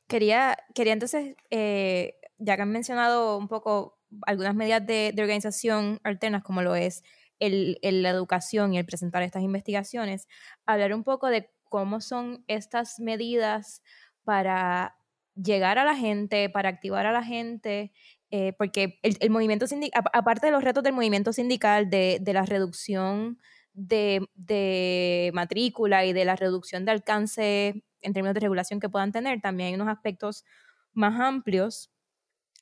[0.07, 6.63] Quería, quería entonces, ya que han mencionado un poco algunas medidas de, organización alternas, como
[6.63, 7.03] lo es
[7.41, 10.27] el, la educación y el presentar estas investigaciones,
[10.67, 13.83] hablar un poco de cómo son estas medidas
[14.25, 14.97] para
[15.35, 17.93] llegar a la gente, para activar a la gente,
[18.31, 23.39] eh, porque el, movimiento sindical, aparte de los retos del movimiento sindical, de, la reducción
[23.73, 29.41] de, matrícula y de la reducción de alcance en términos de regulación que puedan tener,
[29.41, 30.45] también hay unos aspectos
[30.93, 31.91] más amplios,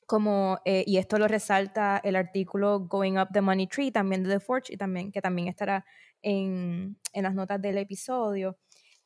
[0.07, 4.29] como, eh, y esto lo resalta el artículo Going Up the Money Tree, también de
[4.29, 5.85] The Forge, y también, que también estará
[6.21, 8.57] en, en las notas del episodio,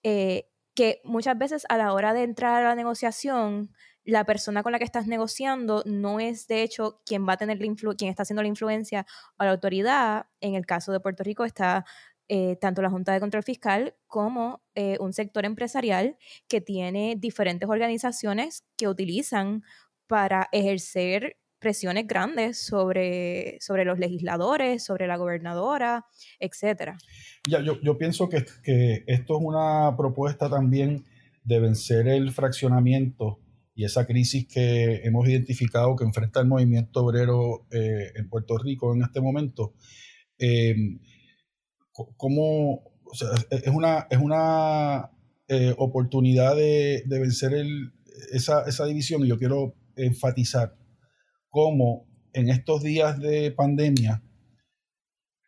[0.03, 3.71] eh, que muchas veces a la hora de entrar a la negociación,
[4.03, 7.59] la persona con la que estás negociando no es de hecho quien va a tener
[7.59, 9.05] la quien está haciendo la influencia
[9.37, 10.27] o la autoridad.
[10.39, 11.85] En el caso de Puerto Rico está
[12.27, 17.67] eh, tanto la Junta de Control Fiscal como eh, un sector empresarial que tiene diferentes
[17.67, 19.63] organizaciones que utilizan
[20.11, 26.05] para ejercer presiones grandes sobre, sobre los legisladores, sobre la gobernadora,
[26.37, 26.97] etcétera.
[27.45, 31.05] Ya, yo, pienso que, que, esto es una propuesta también
[31.45, 33.39] de vencer el fraccionamiento
[33.73, 38.93] y esa crisis que hemos identificado que enfrenta el movimiento obrero eh, en Puerto Rico
[38.93, 39.75] en este momento.
[40.37, 40.75] Eh,
[43.49, 45.09] es una, es una
[45.47, 47.93] eh, oportunidad de, de vencer el,
[48.33, 50.75] esa, esa división y yo quiero enfatizar
[51.49, 54.23] cómo en estos días de pandemia,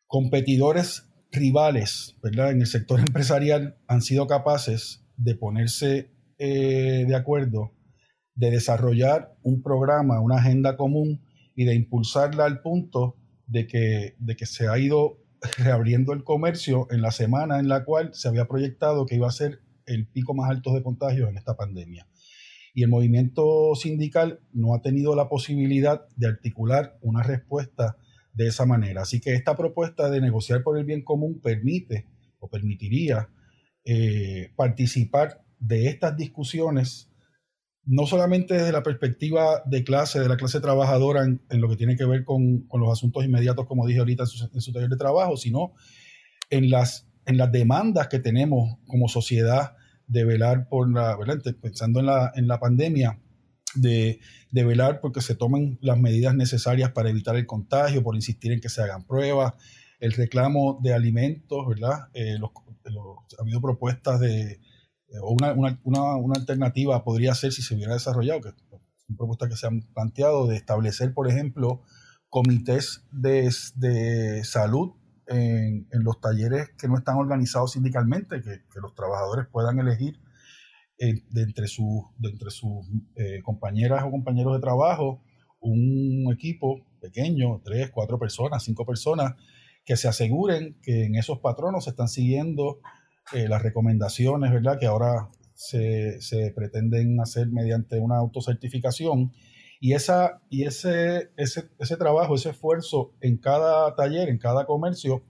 [0.07, 2.51] competidores rivales ¿verdad?
[2.51, 7.73] en el sector empresarial han sido capaces de ponerse eh, de acuerdo,
[8.35, 11.21] de desarrollar un programa, una agenda común
[11.55, 13.15] y de impulsarla al punto
[13.47, 15.19] de que, de que se ha ido
[15.57, 19.31] reabriendo el comercio en la semana en la cual se había proyectado que iba a
[19.31, 22.07] ser el pico más alto de contagios en esta pandemia
[22.73, 27.97] y el movimiento sindical no ha tenido la posibilidad de articular una respuesta
[28.33, 29.03] de esa manera.
[29.03, 32.07] Así que esta propuesta de negociar por el bien común permite
[32.39, 33.29] o permitiría
[33.85, 37.11] eh, participar de estas discusiones,
[37.85, 41.95] no solamente desde la perspectiva de clase, de la clase trabajadora en, lo que tiene
[41.95, 45.73] que ver con, los asuntos inmediatos, como dije ahorita en su, taller de trabajo, sino
[46.49, 49.75] en las, en las demandas que tenemos como sociedad
[50.07, 51.17] de velar por la,
[51.61, 53.19] pensando en la, en la pandemia,
[53.75, 54.19] de,
[54.51, 58.61] de, velar porque se tomen las medidas necesarias para evitar el contagio, por insistir en
[58.61, 59.53] que se hagan pruebas,
[59.99, 62.09] el reclamo de alimentos, ¿verdad?
[62.13, 67.73] Eh, ha habido propuestas de, eh, o una, una, una, alternativa podría ser, si se
[67.75, 68.49] hubiera desarrollado, que
[69.07, 71.81] son propuestas que se han planteado, de establecer, por ejemplo,
[72.29, 74.93] comités de, de salud
[75.27, 80.19] en, los talleres que no están organizados sindicalmente, que, los trabajadores puedan elegir
[80.99, 85.21] eh, de entre, sus, entre sus eh, compañeras o compañeros de trabajo
[85.63, 89.33] un equipo pequeño, tres, cuatro personas, cinco personas,
[89.85, 92.79] que se aseguren que en esos patronos se están siguiendo
[93.33, 94.77] eh, las recomendaciones, ¿verdad?
[94.79, 99.33] Que ahora se, se, pretenden hacer mediante una autocertificación.
[99.83, 105.25] Y, esa, y ese, ese, ese trabajo, ese esfuerzo en cada taller, en cada comercio,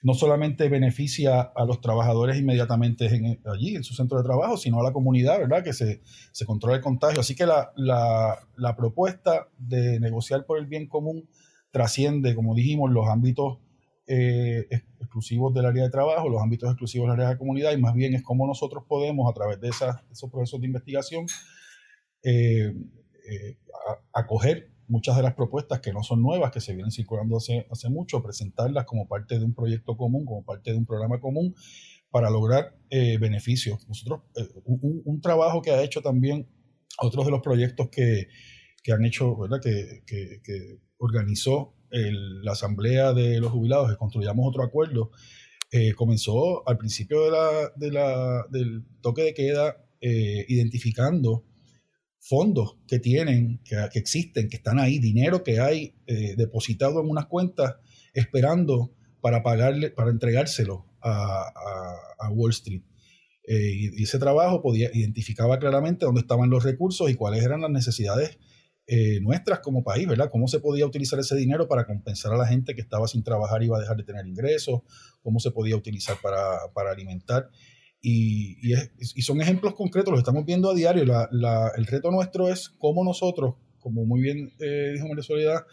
[0.00, 3.06] no solamente beneficia a los trabajadores inmediatamente
[3.52, 5.64] allí, en su centro de trabajo, sino a la comunidad, ¿verdad?
[5.64, 7.18] Que se, se controla el contagio.
[7.18, 11.28] Así que la, la, la, propuesta de negociar por el bien común
[11.72, 13.58] trasciende, como dijimos, los ámbitos
[14.06, 14.68] eh,
[15.00, 18.14] exclusivos del área de trabajo, los ámbitos exclusivos del área de comunidad, y más bien
[18.14, 21.26] es cómo nosotros podemos, a través de esos procesos de investigación,
[22.22, 22.72] eh,
[23.26, 23.56] eh,
[24.88, 28.22] muchas de las propuestas que no son nuevas, que se vienen circulando hace, hace mucho,
[28.22, 31.54] presentarlas como parte de un proyecto común, como parte de un programa común,
[32.10, 33.86] para lograr eh, beneficios.
[33.88, 36.48] Nosotros, eh, un, trabajo que ha hecho también
[36.98, 38.28] otros de los proyectos que,
[38.82, 39.60] que han hecho, ¿verdad?
[39.62, 45.10] Que, que, organizó la Asamblea de los Jubilados, que construyamos otro acuerdo,
[45.96, 51.44] comenzó al principio de la, de la, del toque de queda identificando
[52.24, 57.26] fondos que tienen, que, existen, que están ahí, dinero que hay eh, depositado en unas
[57.26, 57.76] cuentas
[58.14, 62.82] esperando para pagarle, para entregárselo a, Wall Street.
[63.46, 67.70] Eh, y, ese trabajo podía, identificaba claramente dónde estaban los recursos y cuáles eran las
[67.70, 68.38] necesidades
[68.86, 70.30] eh, nuestras como país, ¿verdad?
[70.30, 73.62] Cómo se podía utilizar ese dinero para compensar a la gente que estaba sin trabajar
[73.62, 74.80] y iba a dejar de tener ingresos,
[75.22, 76.38] cómo se podía utilizar para,
[76.74, 77.50] para alimentar.
[78.06, 78.58] Y,
[78.98, 81.06] y, son ejemplos concretos, los estamos viendo a diario.
[81.06, 85.64] La, el reto nuestro es cómo nosotros, como muy bien eh, dijo María Soledad,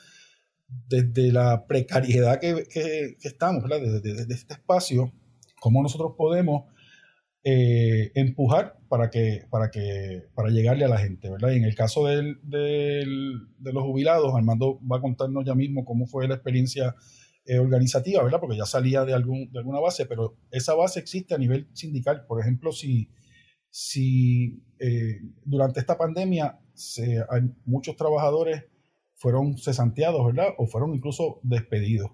[0.87, 3.65] desde la precariedad que, que, estamos.
[3.67, 5.11] Desde, este espacio,
[5.59, 6.71] cómo nosotros podemos
[7.43, 11.51] eh, empujar para que, para que, para llegarle a la gente, ¿verdad?
[11.51, 13.03] Y en el caso del, de
[13.73, 16.95] los jubilados, Armando va a contarnos ya mismo cómo fue la experiencia
[17.45, 18.39] eh, organizativa, ¿verdad?
[18.39, 22.25] Porque ya salía de, algún, de alguna base, pero esa base existe a nivel sindical.
[22.27, 23.09] Por ejemplo, si,
[23.69, 28.65] si eh, durante esta pandemia se, hay muchos trabajadores
[29.15, 30.49] fueron cesanteados, ¿verdad?
[30.57, 32.11] O fueron incluso despedidos.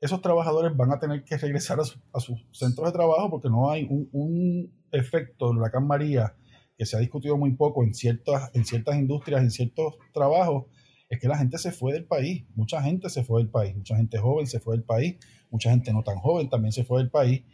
[0.00, 3.84] Esos trabajadores van a tener que regresar a, sus centros de trabajo porque no hay
[3.84, 6.36] un, un efecto la huracán María
[6.76, 10.66] que se ha discutido muy poco en ciertas, en ciertas industrias, en ciertos trabajos,
[11.08, 13.96] es que la gente se fue del país, mucha gente se fue del país, mucha
[13.96, 15.16] gente joven se fue del país,
[15.50, 17.44] mucha gente no tan joven también se fue del país,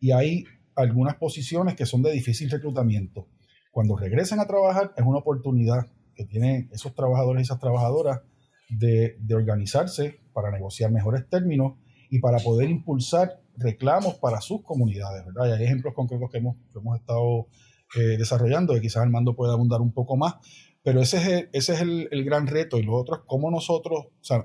[0.00, 0.44] y hay
[0.74, 3.28] algunas posiciones que son de difícil reclutamiento.
[3.70, 8.20] Cuando regresen a trabajar es una oportunidad que tienen esos trabajadores y esas trabajadoras
[8.68, 11.74] de, organizarse para negociar mejores términos
[12.10, 17.48] y para poder impulsar reclamos para sus comunidades, hay ejemplos concretos que hemos, hemos estado
[17.94, 20.36] eh, desarrollando, y quizás Armando pueda abundar un poco más,
[20.82, 24.06] pero ese es el, ese es el, gran reto y lo otro es cómo nosotros,
[24.06, 24.42] o sea,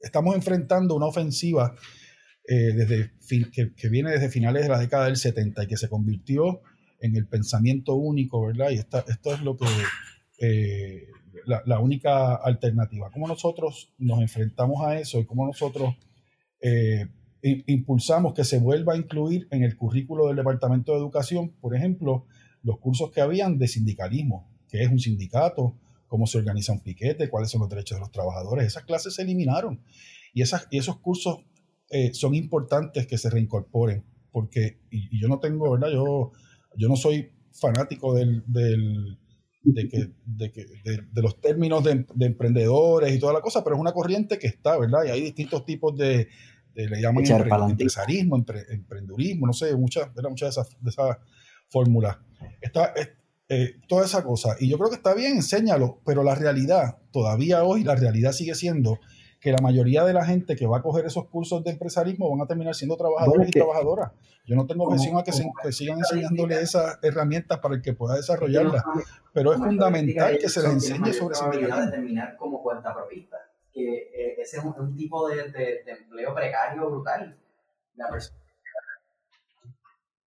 [0.00, 1.74] estamos enfrentando una ofensiva
[2.46, 3.12] eh, desde,
[3.50, 6.60] que, que, viene desde finales de la década del 70 y que se convirtió
[7.00, 8.70] en el pensamiento único, ¿verdad?
[8.70, 9.66] Y esta, esto es lo que,
[10.40, 11.06] eh,
[11.46, 13.10] la, la, única alternativa.
[13.10, 15.96] ¿Cómo nosotros nos enfrentamos a eso y cómo nosotros
[16.60, 17.06] eh,
[17.42, 22.26] impulsamos que se vuelva a incluir en el currículo del Departamento de Educación, por ejemplo,
[22.66, 27.30] los cursos que habían de sindicalismo, qué es un sindicato, cómo se organiza un piquete,
[27.30, 28.66] cuáles son los derechos de los trabajadores.
[28.66, 29.80] Esas clases se eliminaron
[30.34, 31.44] y, esas, y esos cursos
[31.90, 35.90] eh, son importantes que se reincorporen, porque, y, yo no tengo, ¿verdad?
[35.92, 36.32] Yo,
[36.76, 39.16] yo no soy fanático del, del
[39.62, 43.80] de, que, de, que, de, los términos de, emprendedores y toda la cosa, pero es
[43.80, 45.04] una corriente que está, ¿verdad?
[45.06, 46.26] Y hay distintos tipos de,
[46.74, 47.24] le llaman
[47.70, 51.16] empresarismo, emprendurismo, no sé, muchas, muchas de esas, de esas
[51.68, 52.18] fórmulas.
[52.60, 52.92] Está,
[53.48, 54.56] eh, toda esa cosa.
[54.58, 58.54] Y yo creo que está bien, enséñalo, pero la realidad, todavía hoy, la realidad sigue
[58.54, 58.98] siendo
[59.40, 62.40] que la mayoría de la gente que va a coger esos cursos de empresarismo van
[62.40, 64.10] a terminar siendo trabajadores y trabajadoras.
[64.44, 68.16] Yo no tengo objeción a que, se, sigan enseñándole esas herramientas para el que pueda
[68.16, 68.82] desarrollarlas,
[69.32, 71.86] pero es fundamental que se les enseñe sobre sindicato.
[71.86, 73.36] de terminar como cuenta propista,
[73.72, 77.38] que eh, ese es un, tipo de, de, empleo precario brutal.
[77.94, 78.40] La persona,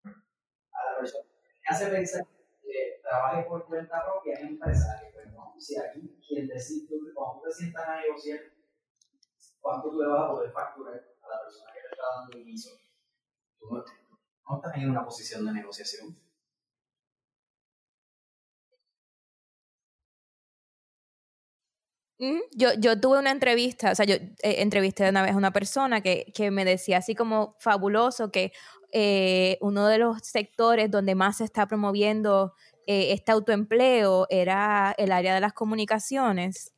[0.05, 1.26] a la persona
[1.67, 2.27] hace pensar
[2.63, 5.09] que trabaje por cuenta propia es empresario.
[5.15, 8.41] Pero no, si aquí quien decide, cuando te sientas a negociar
[9.61, 12.71] cuánto tú le vas a poder facturar a la persona que te está dando piso,
[13.59, 13.85] tú no,
[14.49, 16.17] no estás en una posición de negociación.
[22.19, 26.01] Yo, yo tuve una entrevista, o sea, yo eh, entrevisté una vez a una persona
[26.01, 28.53] que, que me decía así como fabuloso que
[28.93, 32.55] eh, uno de los sectores donde más se está promoviendo
[32.87, 36.73] eh, este autoempleo era el área de las comunicaciones.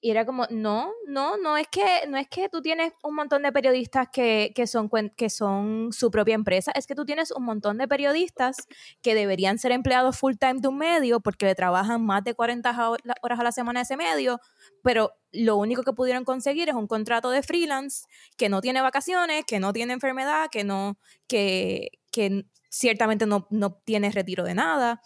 [0.00, 3.42] Y era como, no, no, no es que, no es que tú tienes un montón
[3.42, 7.44] de periodistas que, que, son, que son su propia empresa, es que tú tienes un
[7.44, 8.68] montón de periodistas
[9.02, 12.90] que deberían ser empleados full time de un medio porque le trabajan más de 40
[13.22, 14.38] horas a la semana a ese medio,
[14.82, 19.44] pero lo único que pudieron conseguir es un contrato de freelance que no tiene vacaciones,
[19.46, 25.00] que no tiene enfermedad, que no, que, que ciertamente no, no tiene retiro de nada.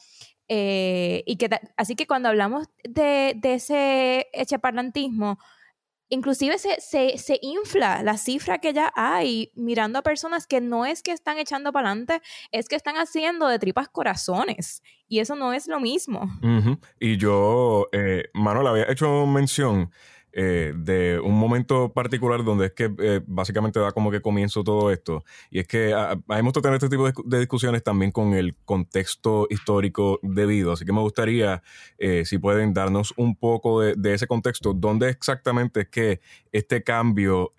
[0.54, 1.48] Eh, y que,
[1.78, 5.38] así que cuando hablamos de, de ese echeparlantismo,
[6.10, 10.84] inclusive se, se, se, infla la cifra que ya hay mirando a personas que no
[10.84, 14.82] es que están echando para adelante, es que están haciendo de tripas corazones.
[15.08, 16.30] Y eso no es lo mismo.
[17.00, 19.90] Y yo, eh, Manuel, había hecho mención
[20.34, 24.90] eh, de un momento particular donde es que eh, básicamente da como que comienzo todo
[24.90, 25.24] esto.
[25.50, 30.18] Y es que hemos de tener este tipo de, discusiones también con el contexto histórico
[30.22, 30.72] debido.
[30.72, 31.62] Así que me gustaría,
[31.98, 36.20] eh, si pueden darnos un poco de, ese contexto, dónde exactamente es que
[36.50, 37.52] este cambio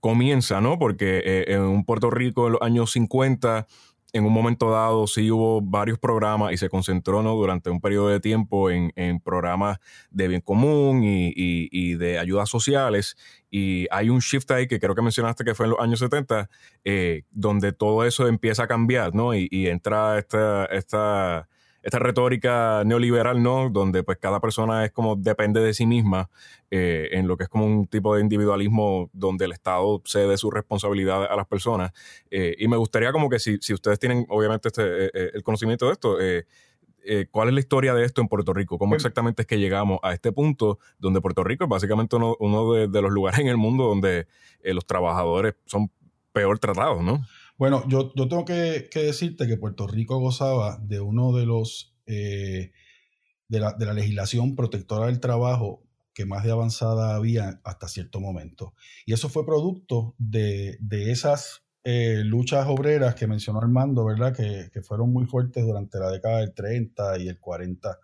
[0.00, 0.78] comienza, ¿no?
[0.78, 3.66] Porque en Puerto Rico en los años 50
[4.14, 8.20] en un momento dado sí hubo varios programas y se concentró durante un periodo de
[8.20, 9.78] tiempo en, programas
[10.10, 13.16] de bien común y, de ayudas sociales.
[13.50, 16.48] Y hay un shift ahí que creo que mencionaste que fue en los años 70,
[16.84, 19.34] eh, donde todo eso empieza a cambiar, ¿no?
[19.34, 21.48] Y, entra esta, esta
[21.84, 23.68] esta retórica neoliberal, ¿no?
[23.68, 26.30] Donde pues cada persona es como depende de sí misma
[26.70, 30.50] eh, en lo que es como un tipo de individualismo donde el Estado cede su
[30.50, 31.92] responsabilidad a las personas.
[32.30, 35.86] Eh, y me gustaría como que si, si ustedes tienen obviamente este, eh, el conocimiento
[35.86, 36.16] de esto,
[37.30, 38.78] ¿cuál es la historia de esto en Puerto Rico?
[38.78, 42.72] ¿Cómo exactamente es que llegamos a este punto donde Puerto Rico es básicamente uno, uno
[42.72, 44.26] de, los lugares en el mundo donde
[44.62, 45.90] los trabajadores son
[46.32, 47.22] peor tratados, ¿no?
[47.56, 52.72] Bueno, yo, yo tengo que, decirte que Puerto Rico gozaba de uno de los eh,
[53.48, 55.82] de, la, de, la, legislación protectora del trabajo
[56.14, 58.74] que más de avanzada había hasta cierto momento.
[59.06, 64.34] Y eso fue producto de, de esas eh, luchas obreras que mencionó Armando, ¿verdad?
[64.34, 67.98] Que, que, fueron muy fuertes durante la década del 30 y el 40.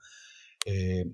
[0.66, 1.07] Eh,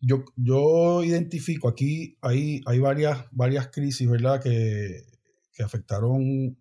[0.00, 4.40] yo, yo identifico aquí, hay, hay varias, varias crisis, ¿verdad?
[4.42, 5.02] Que,
[5.52, 6.56] que afectaron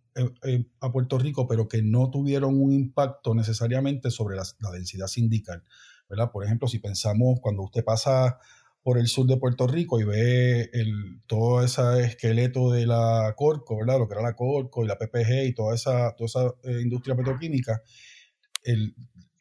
[0.80, 5.64] a Puerto Rico, pero que no tuvieron un impacto necesariamente sobre la, densidad sindical.
[6.10, 6.32] ¿verdad?
[6.32, 8.40] Por ejemplo, si pensamos cuando usted pasa
[8.84, 10.70] por el sur de Puerto Rico y ve
[11.28, 14.00] todo ese esqueleto de la Corco, ¿verdad?
[14.00, 16.16] Lo que era la Corco y la PPG y toda esa,
[16.64, 17.82] eh, industria petroquímica,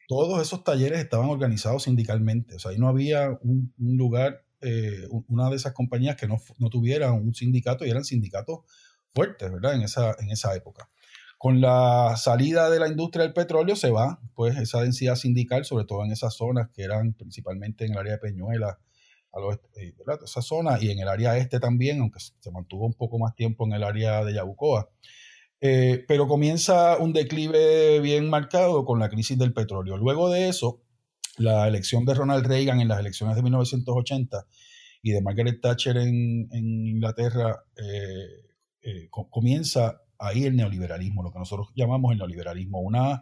[0.07, 2.55] todos esos talleres estaban organizados sindicalmente.
[2.55, 4.45] O sea, ahí no había un, lugar,
[5.27, 8.59] una de esas compañías que no, no tuviera un sindicato y eran sindicatos
[9.13, 9.75] fuertes, ¿verdad?
[9.75, 10.89] En esa, en esa época.
[11.37, 15.85] Con la salida de la industria del petróleo se va, pues, esa densidad sindical, sobre
[15.85, 18.79] todo en esas zonas que eran principalmente en el área de Peñuela,
[19.33, 19.39] a
[19.77, 20.19] eh, ¿verdad?
[20.23, 23.65] esa zona, y en el área este también, aunque se mantuvo un poco más tiempo
[23.65, 24.89] en el área de Yabucoa.
[25.61, 29.97] Eh, pero comienza un declive bien marcado con la crisis del petróleo.
[29.97, 30.81] Luego de eso,
[31.37, 34.45] la elección de Ronald Reagan en las elecciones de 1980
[35.03, 38.50] y de Margaret Thatcher en, en Inglaterra eh,
[38.81, 43.21] eh, comienza ahí el neoliberalismo, lo que nosotros llamamos el neoliberalismo, unas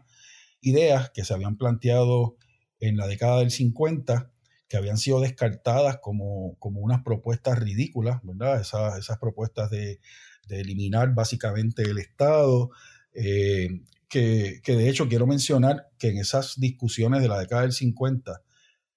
[0.62, 2.38] ideas que se habían planteado
[2.80, 4.32] en la década del 50,
[4.68, 8.62] que habían sido descartadas como, como unas propuestas ridículas, ¿verdad?
[8.62, 10.00] Esas, esas propuestas de,
[10.48, 12.70] de, eliminar básicamente el Estado,
[13.14, 17.74] eh, que, que, de hecho quiero mencionar que en esas discusiones de la década del
[17.74, 18.44] 50,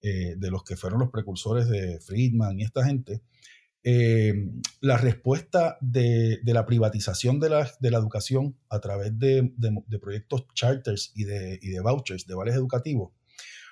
[0.03, 3.23] eh, de los que fueron los precursores de Friedman y esta gente,
[3.85, 4.33] eh,
[4.81, 9.53] la respuesta de, la privatización de la, educación a través de,
[10.01, 13.13] proyectos charters y de, y de vouchers, de vales educativos,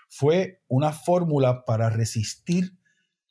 [0.08, 2.76] fue una fórmula para resistir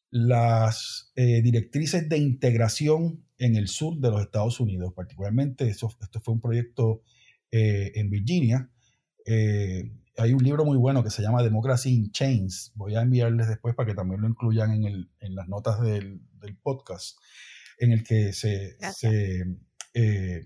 [0.09, 4.93] las eh, directrices de integración en el sur de los Estados Unidos.
[4.95, 7.01] Particularmente, eso, esto fue un proyecto
[7.51, 8.69] eh, en Virginia
[10.19, 12.73] hay un libro muy bueno que se llama Democracy in Chains.
[12.75, 16.21] Voy a enviarles después para que también lo incluyan en, el, en las notas del,
[16.41, 17.17] del, podcast,
[17.77, 19.45] en el que se, se,
[19.93, 20.45] eh,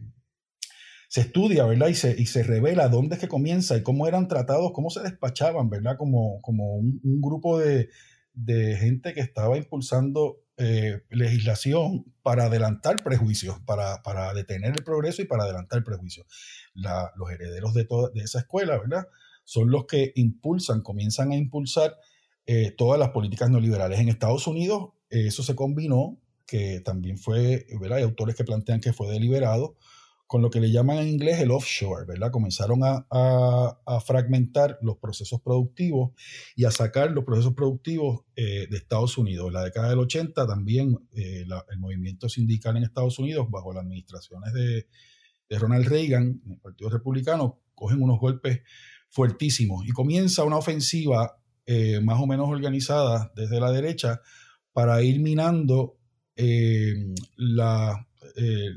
[1.08, 1.88] se, estudia, ¿verdad?
[1.88, 5.02] Y se, y se revela dónde es que comienza y cómo eran tratados, cómo se
[5.02, 5.98] despachaban, ¿verdad?
[5.98, 7.90] Como, como un, grupo de,
[8.34, 15.24] de, gente que estaba impulsando eh, legislación para adelantar prejuicios, para, para, detener el progreso
[15.24, 16.28] y para adelantar prejuicios.
[16.76, 19.08] La, los herederos de, toda, de esa escuela, ¿verdad?
[19.44, 21.96] Son los que impulsan, comienzan a impulsar
[22.46, 24.00] eh, todas las políticas neoliberales.
[24.00, 28.00] En Estados Unidos eh, eso se combinó, que también fue, ¿verdad?
[28.00, 29.78] Hay autores que plantean que fue deliberado,
[30.28, 32.32] con lo que le llaman en inglés el offshore, ¿verdad?
[32.32, 33.06] Comenzaron a,
[34.06, 36.12] fragmentar los procesos productivos
[36.56, 39.48] y a sacar los procesos productivos eh, de Estados Unidos.
[39.48, 44.54] En la década del 80 también el movimiento sindical en Estados Unidos, bajo las administraciones
[44.54, 44.88] de,
[45.50, 48.62] de Ronald Reagan, el Partido Republicano, cogen unos golpes
[49.14, 51.38] fuertísimo y comienza una ofensiva
[51.68, 54.22] eh, más o menos organizada desde la derecha
[54.74, 55.98] para ir minando
[56.36, 58.70] eh, la, eh,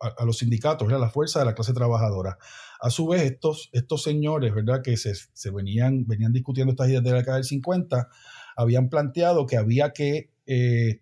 [0.00, 2.36] a, los sindicatos, la fuerza de la clase trabajadora.
[2.80, 4.82] A su vez, estos, estos señores ¿verdad?
[4.82, 8.08] que se, se venían, venían discutiendo estas ideas de la década del 50,
[8.56, 10.32] habían planteado que había que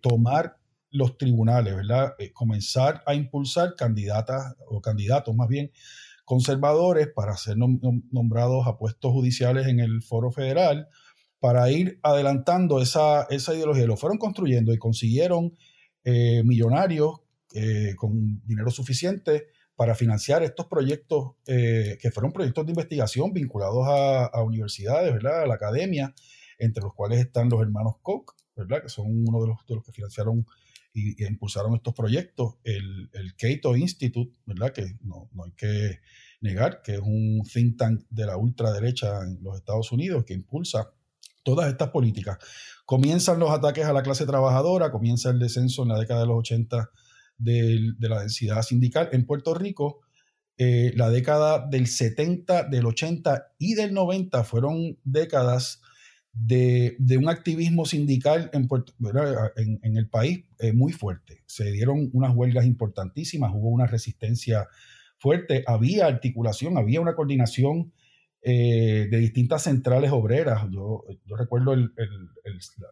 [0.01, 0.57] tomar
[0.91, 2.13] los tribunales, ¿verdad?
[2.33, 5.71] comenzar a impulsar candidatas o candidatos más bien
[6.25, 10.87] conservadores para ser nombrados a puestos judiciales en el foro federal,
[11.39, 13.85] para ir adelantando esa, esa ideología.
[13.85, 15.55] Lo fueron construyendo y consiguieron
[16.03, 17.21] eh, millonarios
[17.53, 23.85] eh, con dinero suficiente para financiar estos proyectos eh, que fueron proyectos de investigación vinculados
[23.87, 25.43] a, universidades, ¿verdad?
[25.43, 26.13] a la academia,
[26.57, 28.81] entre los cuales están los hermanos Koch, ¿verdad?
[28.81, 30.45] que son uno de los, de los que financiaron
[30.95, 34.73] y, impulsaron estos proyectos, el, el Cato Institute, ¿verdad?
[34.73, 35.99] que no, no hay que
[36.41, 40.93] negar, que es un think tank de la ultraderecha en los Estados Unidos que impulsa
[41.43, 42.37] todas estas políticas.
[42.85, 46.39] Comienzan los ataques a la clase trabajadora, comienza el descenso en la década de los
[46.39, 46.89] 80
[47.37, 49.09] de, la densidad sindical.
[49.11, 50.01] En Puerto Rico,
[50.57, 55.81] eh, la década del 70, del 80 y del 90 fueron décadas
[56.35, 58.67] de, un activismo sindical en,
[59.81, 61.43] en, el país eh, muy fuerte.
[61.45, 64.67] Se dieron unas huelgas importantísimas, hubo una resistencia
[65.17, 67.93] fuerte, había articulación, había una coordinación
[68.41, 70.63] eh, de distintas centrales obreras.
[70.69, 71.91] Yo, yo recuerdo el,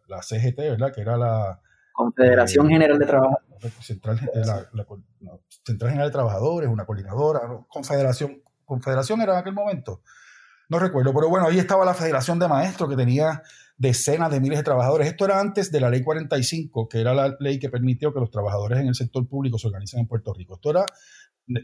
[0.08, 0.92] la CGT, ¿verdad?
[0.92, 1.60] Que era la...
[1.92, 3.74] Confederación eh, General de Trabajadores.
[3.80, 4.86] Central, la,
[5.64, 8.42] Central General de Trabajadores, una coordinadora, Confederación.
[8.64, 10.00] Confederación era en aquel momento.
[10.68, 13.42] No recuerdo, pero bueno, ahí estaba la Federación de Maestros que tenía
[13.76, 15.08] decenas de miles de trabajadores.
[15.08, 18.30] Esto era antes de la ley 45, que era la ley que permitió que los
[18.30, 20.54] trabajadores en el sector público se organicen en Puerto Rico.
[20.54, 20.86] Esto era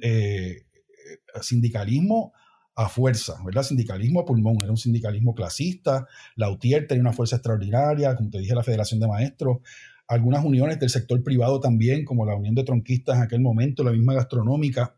[0.03, 0.67] eh,
[1.41, 2.33] sindicalismo
[2.75, 3.63] a fuerza, ¿verdad?
[3.63, 6.07] Sindicalismo a pulmón, era un sindicalismo clasista.
[6.37, 9.59] La UTIER tenía una fuerza extraordinaria, como te dije, la Federación de Maestros.
[10.07, 13.93] Algunas uniones del sector privado también, como la Unión de Tronquistas en aquel momento, la
[13.93, 14.97] misma gastronómica,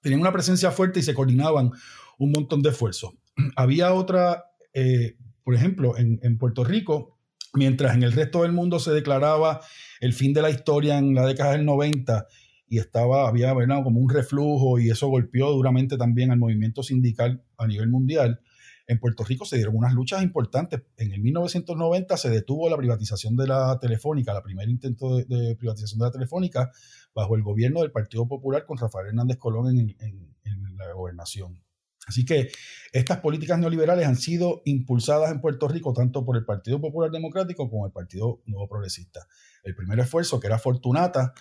[0.00, 1.70] tenían una presencia fuerte y se coordinaban
[2.18, 3.12] un montón de esfuerzos.
[3.56, 7.18] Había otra, eh, por ejemplo, en, en, Puerto Rico,
[7.54, 9.60] mientras en el resto del mundo se declaraba
[10.00, 12.26] el fin de la historia en la década del 90
[12.66, 13.54] y estaba, había
[13.84, 18.40] como un reflujo y eso golpeó duramente también al movimiento sindical a nivel mundial.
[18.86, 20.82] En Puerto Rico se dieron unas luchas importantes.
[20.96, 26.00] En el 1990 se detuvo la privatización de la telefónica, la primer intento de, privatización
[26.00, 26.70] de la telefónica,
[27.14, 31.63] bajo el gobierno del Partido Popular con Rafael Hernández Colón en, en la gobernación.
[32.06, 32.50] Así que
[32.92, 37.68] estas políticas neoliberales han sido impulsadas en Puerto Rico tanto por el Partido Popular Democrático
[37.68, 39.26] como el Partido Nuevo Progresista.
[39.62, 41.32] El primer esfuerzo, que era Fortunata,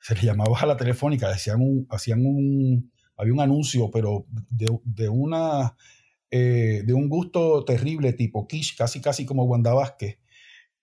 [0.00, 5.08] se le llamaba a la telefónica, hacían un, hacían un, había un anuncio, pero de,
[5.08, 5.76] una,
[6.30, 10.18] eh, de un gusto terrible, tipo quiche, casi casi como Wanda Vázquez,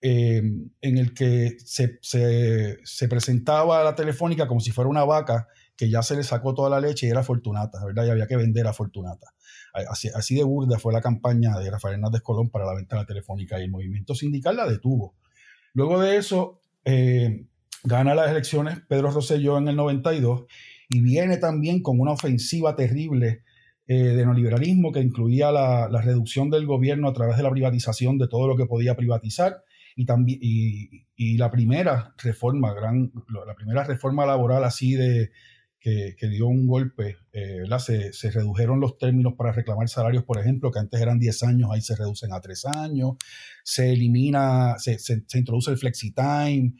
[0.00, 0.42] eh,
[0.82, 5.90] en el que se, se, presentaba a la telefónica como si fuera una vaca que
[5.90, 8.06] ya se le sacó toda la leche y era Fortunata, ¿verdad?
[8.06, 9.28] Y había que vender a Fortunata.
[9.90, 13.06] Así, de burda fue la campaña de Rafael Hernández Colón para la venta de la
[13.06, 15.16] telefónica y el movimiento sindical la detuvo.
[15.72, 17.46] Luego de eso, eh,
[17.82, 20.44] gana las elecciones Pedro Rosselló en el 92
[20.88, 23.42] y viene también con una ofensiva terrible
[23.86, 28.28] eh, de neoliberalismo que incluía la, reducción del gobierno a través de la privatización de
[28.28, 29.62] todo lo que podía privatizar
[29.96, 35.30] y también y, la primera reforma la primera reforma laboral así de
[35.84, 40.70] que, dio un golpe eh, se, se, redujeron los términos para reclamar salarios por ejemplo
[40.70, 43.16] que antes eran 10 años ahí se reducen a 3 años
[43.62, 46.72] se elimina se, se, se introduce el flexi time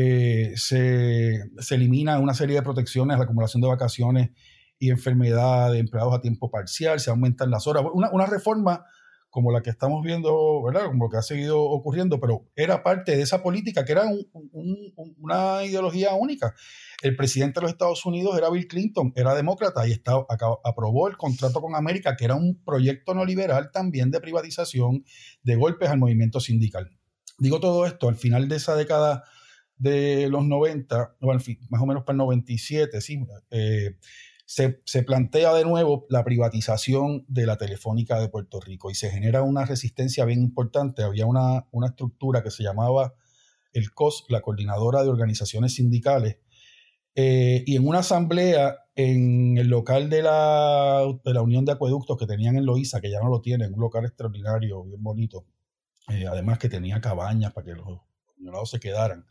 [0.00, 4.30] eh, se, elimina una serie de protecciones, la acumulación de vacaciones
[4.78, 7.82] y enfermedad de empleados a tiempo parcial, se aumentan las horas.
[7.92, 8.84] Una, reforma
[9.30, 10.86] como la que estamos viendo, ¿verdad?
[10.86, 14.04] Como lo que ha seguido ocurriendo, pero era parte de esa política que era
[15.18, 16.54] una ideología única.
[17.02, 20.26] El presidente de los Estados Unidos era Bill Clinton, era demócrata y estaba,
[20.64, 25.04] aprobó el contrato con América, que era un proyecto neoliberal también de privatización,
[25.42, 26.90] de golpes al movimiento sindical.
[27.38, 29.24] Digo todo esto, al final de esa década
[29.76, 33.96] de los 90, más o menos para el 97, sí, eh,
[34.48, 39.42] se, plantea de nuevo la privatización de la telefónica de Puerto Rico y se genera
[39.42, 41.02] una resistencia bien importante.
[41.02, 43.14] Había una, una estructura que se llamaba
[43.74, 46.38] el COS, la Coordinadora de Organizaciones Sindicales,
[47.14, 52.16] eh, y en una asamblea en el local de la, de la, Unión de Acueductos
[52.16, 55.44] que tenían en Loíza, que ya no lo tienen, un local extraordinario, bien bonito,
[56.08, 58.00] eh, además que tenía cabañas para que los
[58.34, 59.26] señalados se quedaran.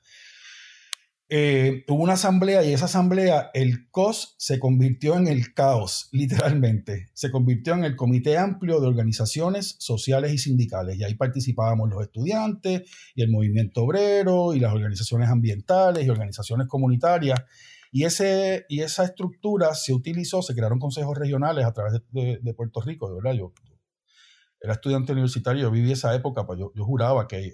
[1.30, 7.07] Eh, hubo una asamblea y esa asamblea, el COS se convirtió en el caos, literalmente.
[7.13, 10.97] Se convirtió en el Comité Amplio de Organizaciones Sociales y Sindicales.
[10.97, 16.67] Y ahí participábamos los estudiantes y el movimiento obrero y las organizaciones ambientales y organizaciones
[16.67, 17.43] comunitarias.
[17.91, 22.80] Y, ese, y esa estructura se utilizó, se crearon consejos regionales a través de, Puerto
[22.80, 23.34] Rico, de verdad.
[23.34, 23.53] Yo,
[24.59, 27.53] era estudiante universitario, yo viví esa época, pues yo, yo juraba que,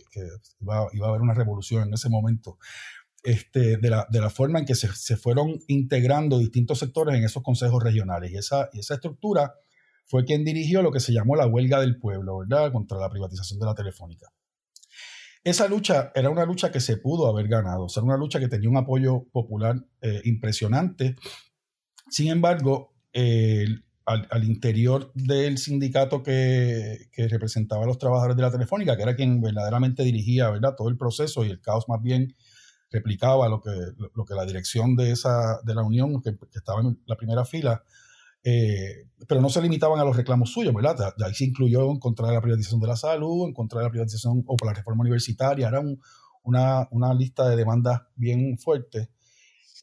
[0.60, 2.58] iba, iba, a haber una revolución en ese momento
[3.24, 7.24] este, de, la, de, la, forma en que se, se, fueron integrando distintos sectores en
[7.24, 8.32] esos consejos regionales.
[8.32, 9.54] Y esa, y esa estructura
[10.06, 12.72] fue quien dirigió lo que se llamó la huelga del pueblo, ¿verdad?
[12.72, 14.28] Contra la privatización de la telefónica.
[15.44, 18.48] Esa lucha era una lucha que se pudo haber ganado, o sea, una lucha que
[18.48, 21.16] tenía un apoyo popular eh, impresionante.
[22.10, 22.94] Sin embargo,
[24.06, 29.04] al, al, interior del sindicato que, que, representaba a los trabajadores de la telefónica, que
[29.04, 30.76] era quien verdaderamente dirigía ¿verdad?
[30.76, 32.36] todo el proceso y el caos más bien
[32.94, 33.72] replicaba lo que,
[34.16, 37.84] lo que la dirección de, esa, de la Unión, que, estaba en la primera fila,
[38.44, 41.14] eh, pero no se limitaban a los reclamos suyos, ¿verdad?
[41.26, 43.90] ahí se incluyó en contra de la privatización de la salud, en contra de la
[43.90, 45.82] privatización o por la reforma universitaria, era
[46.44, 49.10] una, una, lista de demandas bien fuerte.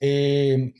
[0.00, 0.72] Eh,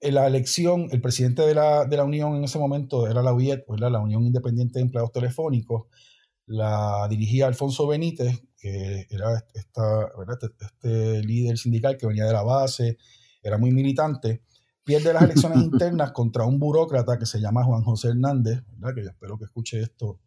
[0.00, 3.32] en la elección, el presidente de la, de la, Unión en ese momento era la
[3.32, 5.86] UIET, la Unión Independiente de Empleados Telefónicos,
[6.46, 12.42] la dirigía Alfonso Benítez, que era esta, este, este líder sindical que venía de la
[12.42, 12.98] base,
[13.42, 14.42] era muy militante
[14.88, 18.62] pierde las elecciones internas contra un burócrata que se llama Juan José Hernández,
[18.94, 20.18] que yo espero que escuche esto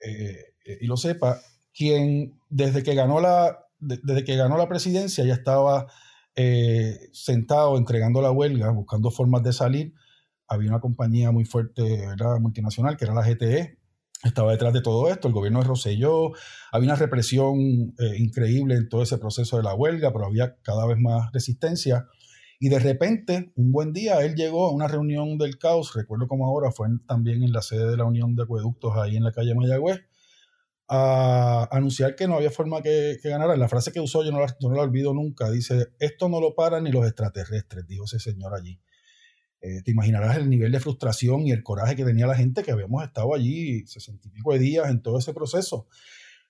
[0.00, 1.38] eh, eh, y lo sepa,
[1.74, 5.86] quien desde que ganó la, desde que ganó la presidencia ya estaba
[6.34, 9.92] eh, sentado entregando la huelga, buscando formas de salir.
[10.48, 12.06] Había una compañía muy fuerte,
[12.40, 13.79] multinacional, que era la GTE,
[14.22, 16.32] estaba detrás de todo esto, el gobierno de Rosselló,
[16.72, 20.98] había una represión increíble en todo ese proceso de la huelga, pero había cada vez
[20.98, 22.06] más resistencia.
[22.62, 26.46] Y de repente, un buen día, él llegó a una reunión del caos, recuerdo como
[26.46, 29.54] ahora, fue también en la sede de la Unión de Acueductos ahí en la calle
[29.54, 30.02] Mayagüez,
[30.86, 33.56] a anunciar que no había forma que, ganara.
[33.56, 35.50] La frase que usó yo no la, no la olvido nunca.
[35.50, 38.78] Dice, esto no lo paran ni los extraterrestres, dijo ese señor allí.
[39.62, 42.72] Eh, te imaginarás el nivel de frustración y el coraje que tenía la gente que
[42.72, 45.86] habíamos estado allí sesenta y pico de días en todo ese proceso.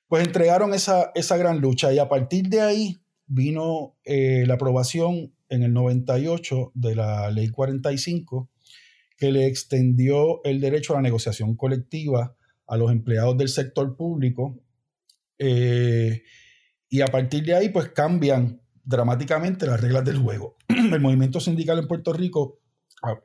[0.06, 5.34] Pues entregaron esa, esa gran lucha y a partir de ahí vino eh, la aprobación
[5.48, 8.48] en el 98 de la ley 45
[9.16, 12.34] que le extendió el derecho a la negociación colectiva
[12.66, 14.58] a los empleados del sector público.
[15.38, 16.22] Eh,
[16.88, 20.56] y a partir de ahí, pues cambian dramáticamente las reglas del juego.
[20.68, 22.59] El movimiento sindical en Puerto Rico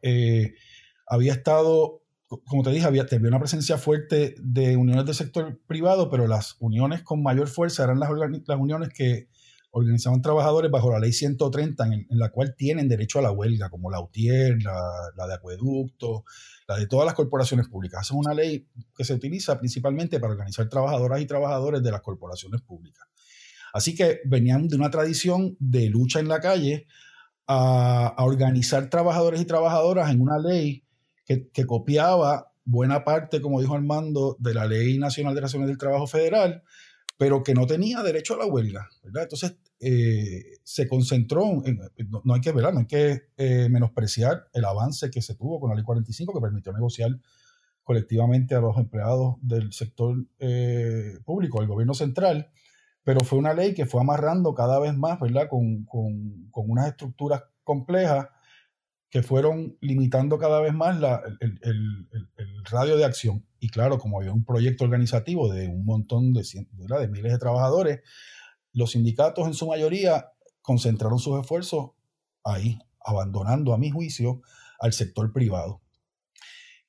[0.01, 0.53] eh,
[1.07, 2.01] había estado,
[2.45, 6.55] como te dije, había, tenía una presencia fuerte de uniones del sector privado, pero las
[6.59, 8.09] uniones con mayor fuerza eran las,
[8.57, 9.27] uniones que
[9.71, 13.91] organizaban trabajadores bajo la ley 130, en, la cual tienen derecho a la huelga, como
[13.91, 16.23] la UTIER, la, de acueducto,
[16.67, 18.05] la de todas las corporaciones públicas.
[18.05, 22.61] Es una ley que se utiliza principalmente para organizar trabajadoras y trabajadores de las corporaciones
[22.61, 23.05] públicas.
[23.73, 26.87] Así que venían de una tradición de lucha en la calle
[27.47, 30.83] a, organizar trabajadores y trabajadoras en una ley
[31.25, 36.07] que, copiaba buena parte, como dijo Armando, de la Ley Nacional de Relaciones del Trabajo
[36.07, 36.63] Federal,
[37.17, 38.89] pero que no tenía derecho a la huelga.
[39.03, 41.79] Entonces, eh, se concentró, en,
[42.23, 45.69] no, hay que ver, no hay que eh, menospreciar el avance que se tuvo con
[45.69, 47.11] la ley 45 que permitió negociar
[47.83, 52.49] colectivamente a los empleados del sector eh, público, del gobierno central,
[53.05, 55.47] pero fue una ley que fue amarrando cada vez más, ¿verdad?
[55.47, 58.27] Con, con, con unas estructuras complejas
[59.11, 63.45] que fueron limitando cada vez más la, el, el, radio de acción.
[63.59, 68.01] Y claro, como había un proyecto organizativo de un montón de, de miles de trabajadores,
[68.73, 70.31] los sindicatos en su mayoría
[70.63, 71.91] concentraron sus esfuerzos
[72.43, 74.41] ahí, abandonando a mi juicio
[74.79, 75.79] al sector privado.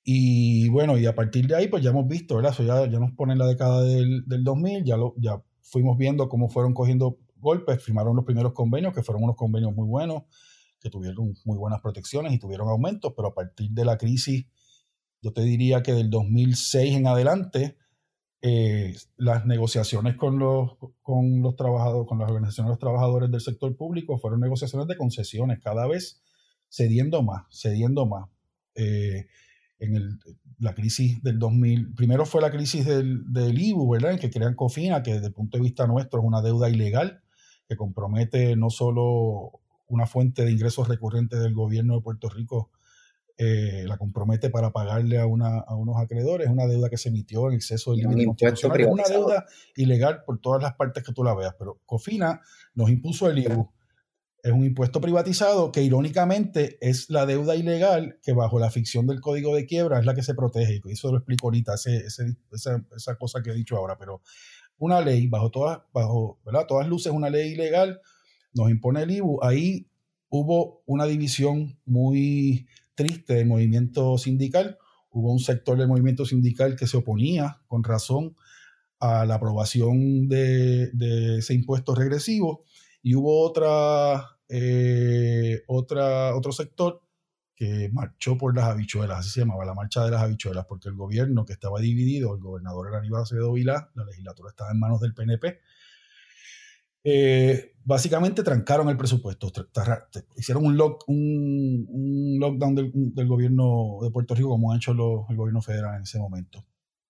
[0.03, 2.53] Y bueno, y a partir de ahí, pues ya hemos visto, ¿verdad?
[2.53, 6.29] Eso ya, ya nos pone la década del, del 2000, ya, lo, ya fuimos viendo
[6.29, 10.23] cómo fueron cogiendo golpes, firmaron los primeros convenios, que fueron unos convenios muy buenos,
[10.81, 14.47] que tuvieron muy buenas protecciones y tuvieron aumentos, pero a partir de la crisis,
[15.21, 17.77] yo te diría que del 2006 en adelante,
[18.43, 23.41] eh, las negociaciones con los, con los trabajadores, con las organizaciones de los trabajadores del
[23.41, 26.23] sector público fueron negociaciones de concesiones, cada vez
[26.69, 28.29] cediendo más, cediendo más.
[28.75, 29.27] Eh,
[29.79, 30.18] en el,
[30.59, 34.12] la crisis del 2000, primero fue la crisis del, del IBU, ¿verdad?
[34.12, 37.22] En que crean COFINA, que desde el punto de vista nuestro es una deuda ilegal
[37.68, 42.70] que compromete no solo una fuente de ingresos recurrentes del gobierno de Puerto Rico,
[43.39, 47.49] eh, la compromete para pagarle a, una, a unos acreedores, una deuda que se emitió
[47.49, 48.81] en exceso del límite constitucional.
[48.81, 49.47] Es una deuda
[49.77, 52.41] ilegal por todas las partes que tú la veas, pero COFINA
[52.74, 53.70] nos impuso el IBU.
[54.47, 59.20] Es un impuesto privatizado que irónicamente es la deuda ilegal que bajo la ficción del
[59.20, 60.80] código de quiebra es la que se protege.
[60.84, 62.22] Y eso lo explico ahorita, esa,
[62.94, 63.99] esa, cosa que he dicho ahora.
[63.99, 64.22] Pero
[64.78, 66.66] una ley, bajo todas, bajo, ¿verdad?
[66.68, 68.01] todas luces, una ley ilegal,
[68.55, 69.42] nos impone el IBU.
[69.42, 69.88] Ahí
[70.28, 74.78] hubo una división muy triste del movimiento sindical.
[75.11, 78.36] Hubo un sector del movimiento sindical que se oponía con razón
[79.01, 80.92] a la aprobación de,
[81.38, 82.62] ese impuesto regresivo
[83.03, 87.03] y hubo otra, eh, otra, otro sector
[87.55, 90.94] que marchó por las habichuelas, así se llamaba, la marcha de las habichuelas, porque el
[90.94, 95.01] gobierno que estaba dividido, el gobernador era Aníbal Acevedo Vilá, la legislatura estaba en manos
[95.01, 95.59] del PNP,
[97.09, 99.51] eh, básicamente trancaron el presupuesto,
[100.36, 105.62] hicieron un, lock, un, lockdown del, gobierno de Puerto Rico como ha hecho el gobierno
[105.62, 106.66] federal en ese momento.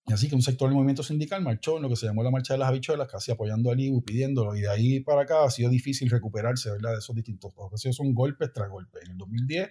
[0.06, 2.54] Así que un sector del movimiento sindical marchó en lo que se llamó la marcha
[2.54, 5.68] de las habichuelas, casi apoyando al IBU, pidiéndolo, y de ahí para acá ha sido
[5.68, 7.96] difícil recuperarse de esos distintos procesos.
[7.96, 9.02] Son golpes tras golpes.
[9.04, 9.68] En el 2010,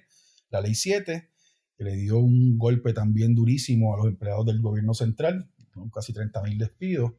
[0.49, 1.29] la ley 7,
[1.77, 6.11] que le dio un golpe también durísimo a los empleados del gobierno central, con casi
[6.11, 7.13] 30.000 despidos.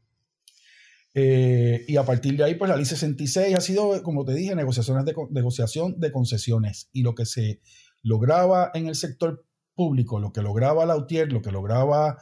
[1.14, 4.54] Eh, y a partir de ahí, pues la ley 66 ha sido, como te dije,
[4.54, 6.90] negociaciones de, negociación de concesiones.
[6.92, 7.62] Y lo que se
[8.02, 12.18] lograba en el sector público, lo que lograba la UTIER, lo que lograba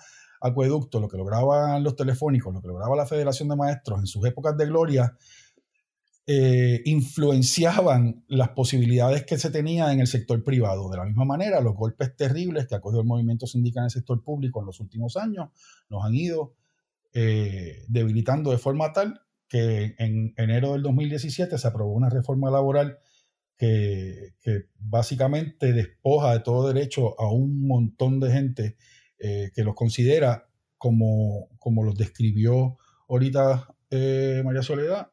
[0.47, 4.25] Acueducto, lo que lograban los telefónicos, lo que lograba la Federación de Maestros en sus
[4.27, 5.17] épocas de gloria,
[6.27, 10.91] eh, influenciaban las posibilidades que se tenían en el sector privado.
[10.91, 13.91] De la misma manera, los golpes terribles que ha cogido el movimiento sindical en el
[13.91, 15.49] sector público en los últimos años
[15.89, 16.55] nos han ido
[17.13, 22.99] eh, debilitando de forma tal que en enero del 2017 se aprobó una reforma laboral
[23.57, 24.35] que,
[24.79, 28.77] básicamente despoja de todo derecho a un montón de gente
[29.19, 30.49] eh, que los considera
[30.79, 32.77] como, como los describió
[33.09, 33.69] ahorita
[34.45, 35.13] María Soledad,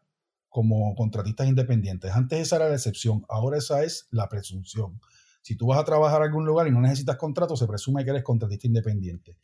[0.49, 2.11] como contratistas independientes.
[2.11, 4.99] Antes esa era la excepción, ahora esa es la presunción.
[5.41, 8.11] Si tú vas a trabajar en algún lugar y no necesitas contrato, se presume que
[8.11, 9.37] eres contratista independiente.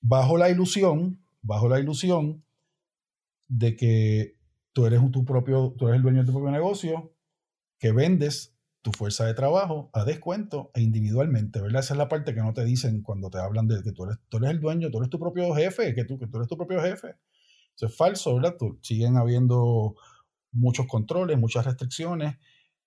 [0.00, 2.44] Bajo la ilusión, bajo la ilusión
[3.48, 4.36] de que
[4.72, 7.14] tú eres tu propio, tú eres el dueño de tu propio negocio,
[7.78, 8.55] que vendes
[8.86, 11.80] tu fuerza de trabajo a descuento e individualmente, ¿verdad?
[11.80, 14.18] Esa es la parte que no te dicen cuando te hablan de que tú eres,
[14.28, 16.56] tú eres el dueño, tú eres tu propio jefe, que tú, que tú eres tu
[16.56, 17.16] propio jefe.
[17.74, 18.54] Eso es falso, ¿verdad?
[18.82, 19.96] Siguen habiendo
[20.52, 22.36] muchos controles, muchas restricciones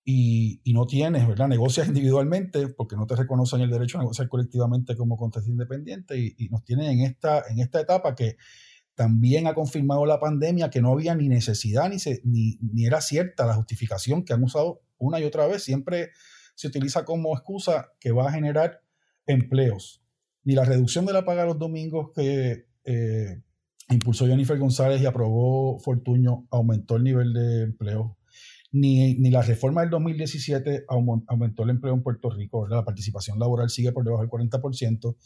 [0.02, 1.48] y, no tienes, ¿verdad?
[1.48, 6.34] Negocias individualmente porque no te reconocen el derecho a negociar colectivamente como contratista independiente y,
[6.38, 8.38] y, nos tienen en esta, en esta etapa que
[8.94, 13.44] también ha confirmado la pandemia que no había ni necesidad ni, ni, ni era cierta
[13.44, 15.64] la justificación que han usado una y otra vez.
[15.64, 16.10] Siempre
[16.54, 18.82] se utiliza como excusa que va a generar
[19.26, 20.02] empleos.
[20.44, 23.42] Ni la reducción de la paga los domingos que eh,
[23.88, 28.16] impulsó Jennifer González y aprobó Fortuño, aumentó el nivel de empleo.
[28.72, 32.68] Ni, ni la reforma del 2017 aumentó el empleo en Puerto Rico.
[32.68, 35.16] La participación laboral sigue por debajo del 40%,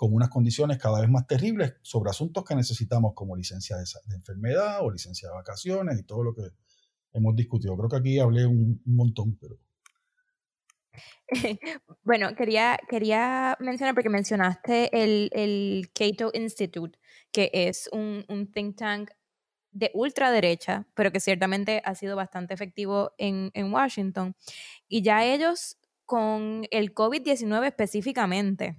[0.00, 4.78] con unas condiciones cada vez más terribles sobre asuntos que necesitamos, como licencia de, enfermedad
[4.80, 6.42] o licencia de vacaciones y todo lo que
[7.12, 7.76] hemos discutido.
[7.76, 9.58] Creo que aquí hablé un, montón, pero...
[12.02, 16.98] bueno, quería, quería mencionar, porque mencionaste el, el Cato Institute,
[17.32, 19.10] que es un, think tank
[19.72, 24.34] de ultraderecha, pero que ciertamente ha sido bastante efectivo en, en Washington.
[24.88, 28.76] Y ya ellos, con el COVID-19 específicamente,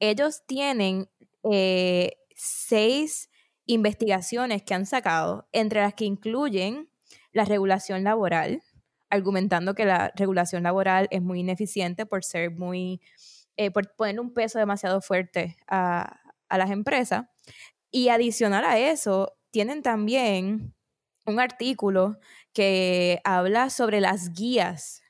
[0.00, 1.08] ellos tienen
[1.50, 3.28] eh, seis
[3.66, 6.88] investigaciones que han sacado, entre las que incluyen
[7.32, 8.62] la regulación laboral,
[9.10, 13.00] argumentando que la regulación laboral es muy ineficiente por ser muy,
[13.56, 17.26] eh, por poner un peso demasiado fuerte a, a las empresas.
[17.90, 20.74] Y adicional a eso, tienen también
[21.26, 22.18] un artículo
[22.52, 25.02] que habla sobre las guías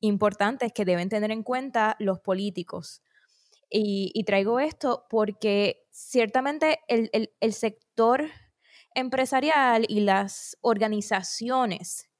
[0.00, 3.02] importantes que deben tener en cuenta los políticos.
[3.72, 8.28] Y, traigo esto porque ciertamente el, sector
[8.94, 12.10] empresarial y las organizaciones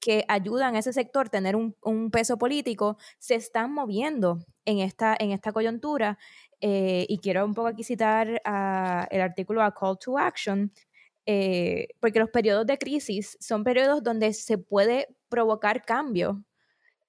[0.00, 5.14] que ayudan a ese sector a tener un, peso político se están moviendo en esta,
[5.18, 6.18] en esta coyuntura
[6.60, 10.72] eh, y quiero un poco aquí citar el artículo a Call to Action,
[11.26, 16.44] eh, porque los periodos de crisis son periodos donde se puede provocar cambio.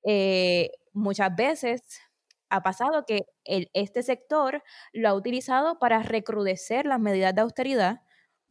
[0.03, 1.81] Eh, muchas veces
[2.49, 8.01] ha pasado que este sector lo ha utilizado para recrudecer las medidas de austeridad,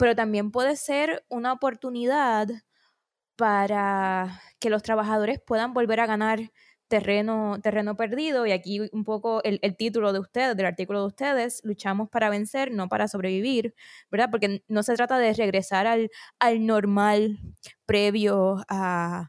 [0.01, 2.49] pero también puede ser una oportunidad
[3.37, 6.53] para que los trabajadores puedan volver a ganar
[6.89, 11.61] terreno, terreno perdido, y aquí un poco el, título de ustedes, del artículo de ustedes,
[11.65, 13.75] luchamos para vencer, no para sobrevivir,
[14.11, 14.31] ¿verdad?
[14.31, 17.39] Porque no se trata de regresar al, al normal
[17.85, 19.29] previo a,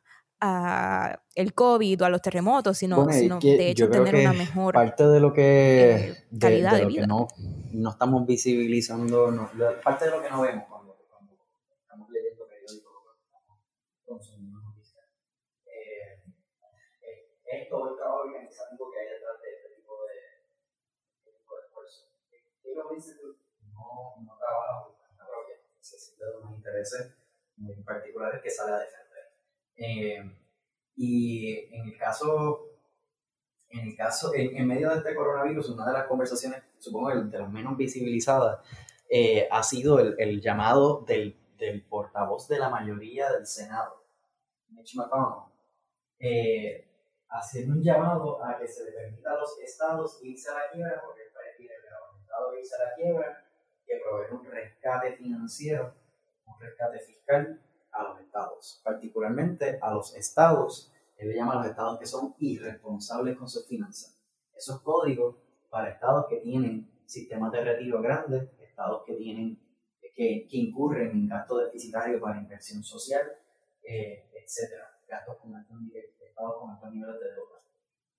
[1.41, 5.33] el COVID o a los terremotos, sino, de hecho tener una mejor parte de lo
[5.33, 7.07] que eh, calidad de, vida.
[7.07, 7.27] no,
[7.73, 9.49] no estamos visibilizando, no,
[9.83, 10.65] parte de lo que no vemos
[17.51, 20.15] es todo el trabajo organizativo que hay detrás de este tipo de,
[21.19, 22.07] este tipo de esfuerzo.
[22.63, 23.39] Halo Institute
[23.73, 27.15] no, no trabaja por cuenta propia, necesita de unos intereses
[27.57, 30.40] muy particulares que sale a defender.
[30.95, 32.67] Y en el caso,
[33.69, 37.15] en el caso, en, en, medio de este coronavirus, una de las conversaciones, supongo que
[37.15, 38.59] de las menos visibilizadas,
[39.09, 44.05] eh, ha sido el, el llamado del, del, portavoz de la mayoría del Senado,
[44.69, 45.51] Mitch McConnell,
[46.19, 46.87] eh,
[47.29, 51.01] haciendo un llamado a que se le permita a los estados irse a la quiebra,
[51.05, 53.45] porque el país tiene el estado irse a la quiebra,
[53.85, 55.93] que proveer un rescate financiero,
[56.45, 57.61] un rescate fiscal
[58.31, 63.49] estados, particularmente a los estados, él le llama a los estados que son irresponsables con
[63.49, 64.17] sus finanzas.
[64.55, 65.35] Esos códigos
[65.69, 69.59] para estados que tienen sistemas de retiro grandes, estados que tienen
[70.15, 73.21] que, que incurren en gasto deficitario para inversión social,
[73.83, 77.61] eh, etcétera, gastos con altos niveles, estados con altos niveles de deuda.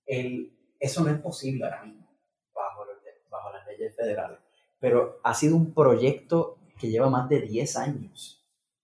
[0.04, 2.06] El, eso no es posible ahora mismo
[2.54, 2.84] bajo,
[3.30, 4.38] bajo las leyes federales,
[4.78, 8.41] pero ha sido un proyecto que lleva más de 10 años,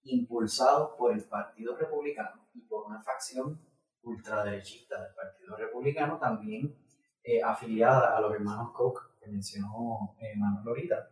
[0.09, 3.61] impulsado por el Partido Republicano y por una facción
[4.03, 6.77] ultraderechista del Partido Republicano, también
[7.23, 11.11] eh, afiliada a los hermanos Koch, que mencionó eh, Manuel ahorita.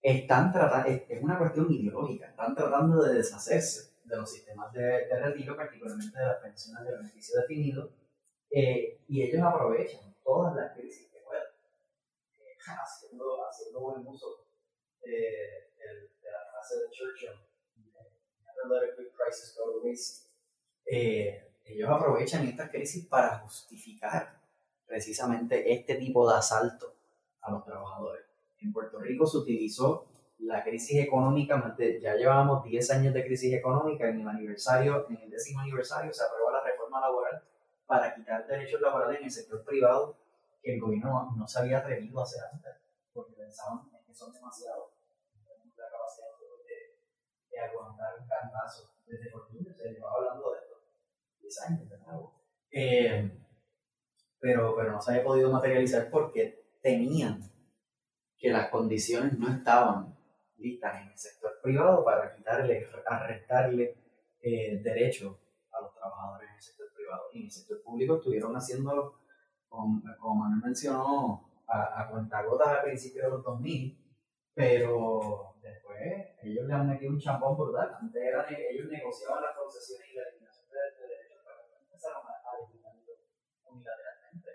[0.00, 5.20] Están tratando, es una cuestión ideológica, están tratando de deshacerse de los sistemas de, de
[5.20, 7.90] retiro, particularmente de las pensiones de beneficio definido,
[8.50, 11.42] eh, y ellos aprovechan todas las crisis que pueden,
[12.38, 14.46] eh, haciendo, haciendo buen uso
[15.02, 15.67] de,
[16.68, 17.40] frase de Churchill,
[18.56, 20.28] Never let a good crisis go to waste.
[20.84, 24.40] Eh, ellos aprovechan estas crisis para justificar
[24.86, 26.94] precisamente este tipo de asalto
[27.42, 28.24] a los trabajadores.
[28.60, 30.06] En Puerto Rico se utilizó
[30.38, 35.30] la crisis económica, ya llevábamos 10 años de crisis económica, en el aniversario, en el
[35.30, 37.42] décimo aniversario se aprobó la reforma laboral
[37.86, 40.16] para quitar derechos laborales en el sector privado
[40.62, 42.72] que el gobierno no se había atrevido a hacer antes,
[43.12, 44.87] porque pensaban que son demasiados.
[48.20, 48.90] Un cantazo.
[49.06, 50.76] Desde Fortuna se llevaba hablando de esto,
[51.40, 52.34] 10 años de nuevo.
[52.70, 53.30] Eh,
[54.40, 57.50] pero, pero no se había podido materializar porque tenían
[58.36, 60.16] que las condiciones no estaban
[60.58, 63.96] listas en el sector privado para quitarle, arrestarle
[64.40, 65.36] eh, derechos
[65.72, 67.22] a los trabajadores en el sector privado.
[67.32, 69.20] Y en el sector público estuvieron haciéndolo,
[69.68, 73.98] como, como Manuel mencionó, a, a cuentagotas al principio de los 2000,
[74.54, 77.96] pero después ellos le han metido un champón brutal.
[78.00, 83.72] Antes eran, ellos negociaban las concesiones y la eliminación de, derechos, pero empezaron a, a
[83.72, 84.50] unilateralmente.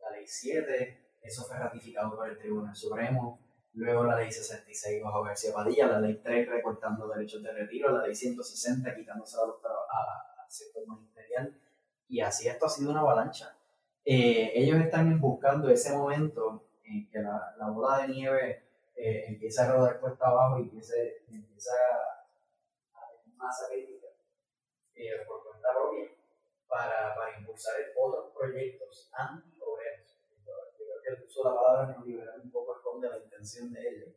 [0.00, 5.22] La ley 7, eso fue ratificado por el Tribunal Supremo luego la ley 66 bajo
[5.22, 9.56] García Padilla, la ley 3 recortando derechos de retiro, la ley 160 quitándose a los
[9.64, 11.54] al sector ministerial,
[12.08, 13.54] y así esto ha sido una avalancha.
[14.04, 18.65] Eh, ellos están buscando ese momento en que la, la bola de nieve
[18.96, 21.72] eh, empieza a rodar cuesta abajo y empiece, empieza
[22.94, 24.08] a, tener masa crítica
[24.94, 26.10] eh, por cuenta propia
[26.66, 30.16] para, para impulsar otros proyectos anti-obreros
[31.06, 34.08] el uso de la palabra neoliberal un poco esconde la intención de ellos.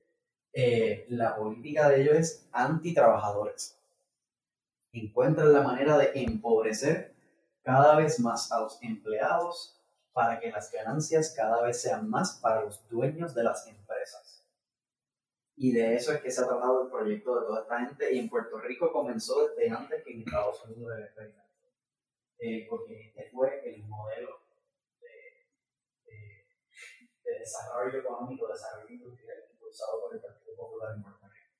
[0.53, 3.77] Eh, la política de ellos es anti-trabajadores.
[4.91, 7.13] Encuentran la manera de empobrecer
[7.61, 9.79] cada vez más a los empleados
[10.13, 14.28] para que las ganancias cada vez sean más para los dueños de las empresas.
[15.61, 18.13] Y de eso es que se ha tratado el proyecto de toda esta gente.
[18.13, 21.43] Y en Puerto Rico comenzó desde antes que en Estados Unidos el experimento.
[22.39, 24.39] Eh, porque este fue el modelo
[27.25, 31.53] de desarrollo económico, desarrollo industrial impulsado por el Partido Popular en Puerto Rico.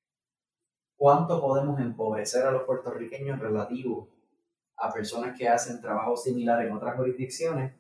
[0.96, 4.10] ¿Cuánto podemos empobrecer a los puertorriqueños relativo
[4.78, 7.76] a personas que hacen trabajo similar en otras jurisdicciones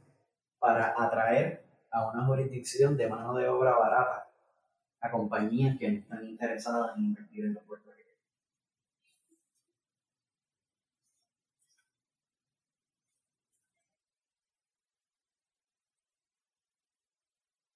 [0.60, 4.19] para atraer a una jurisdicción de mano de obra barata
[5.02, 7.90] a compañías que no están interesadas en invertir en los puertorriqueños?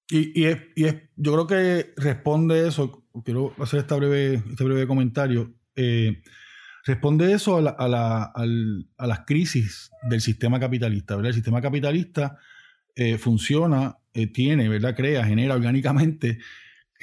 [0.09, 0.59] Y, es,
[1.15, 6.21] yo creo que responde eso, quiero hacer esta breve, este breve comentario, eh,
[6.85, 11.15] responde eso a, las crisis del sistema capitalista.
[11.15, 11.29] ¿verdad?
[11.29, 12.37] El sistema capitalista
[12.95, 14.95] eh, funciona, eh, tiene, ¿verdad?
[14.95, 16.37] crea, genera orgánicamente,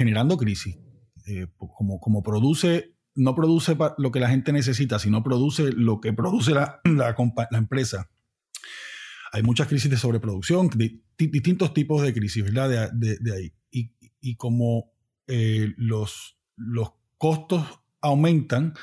[0.01, 0.79] generando crisis.
[1.57, 6.53] como, como produce, no produce lo que la gente necesita, sino produce lo que produce
[6.53, 6.81] la,
[7.53, 8.11] empresa
[9.33, 10.71] hay muchas crisis de sobreproducción,
[11.17, 12.91] distintos tipos de crisis, ¿verdad?
[12.93, 13.53] De, ahí.
[14.23, 14.93] Y, como
[15.29, 17.65] eh, los, los costos
[18.01, 18.75] aumentan,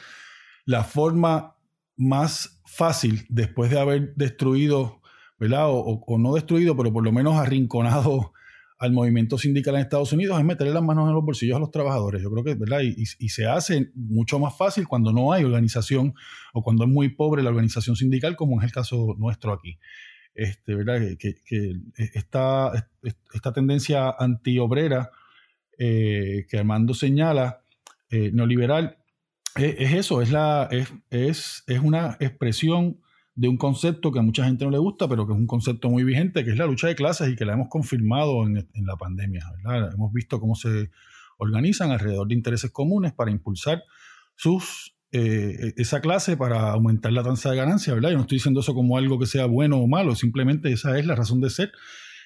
[0.66, 1.58] la forma
[1.98, 5.02] más fácil después de haber destruido,
[5.40, 5.66] ¿verdad?
[5.68, 8.34] O, no destruido, pero por lo menos arrinconado
[8.80, 11.72] al movimiento sindical en Estados Unidos es meterle las manos en los bolsillos a los
[11.72, 12.22] trabajadores.
[12.22, 12.82] Yo creo que, ¿verdad?
[12.82, 16.14] Y, se hace mucho más fácil cuando no hay organización
[16.54, 19.78] o cuando es muy pobre la organización sindical, como es el caso nuestro aquí
[20.38, 21.02] este, ¿verdad?
[21.18, 21.36] Que,
[22.14, 22.72] esta,
[23.34, 25.10] esta, tendencia antiobrera
[25.80, 27.64] eh, que Armando señala,
[28.12, 28.98] eh, neoliberal,
[29.56, 33.02] es, eso, es, la, es, es, es, una expresión
[33.38, 35.90] de un concepto que a mucha gente no le gusta, pero que es un concepto
[35.90, 38.98] muy vigente, que es la lucha de clases y que la hemos confirmado en, la
[38.98, 39.46] pandemia.
[39.64, 39.94] ¿verdad?
[39.94, 40.90] Hemos visto cómo se
[41.38, 43.84] organizan alrededor de intereses comunes para impulsar
[44.36, 48.10] sus eh, esa clase para aumentar la tasa de ganancia, ¿verdad?
[48.10, 51.06] Yo no estoy diciendo eso como algo que sea bueno o malo, simplemente esa es
[51.06, 51.72] la razón de ser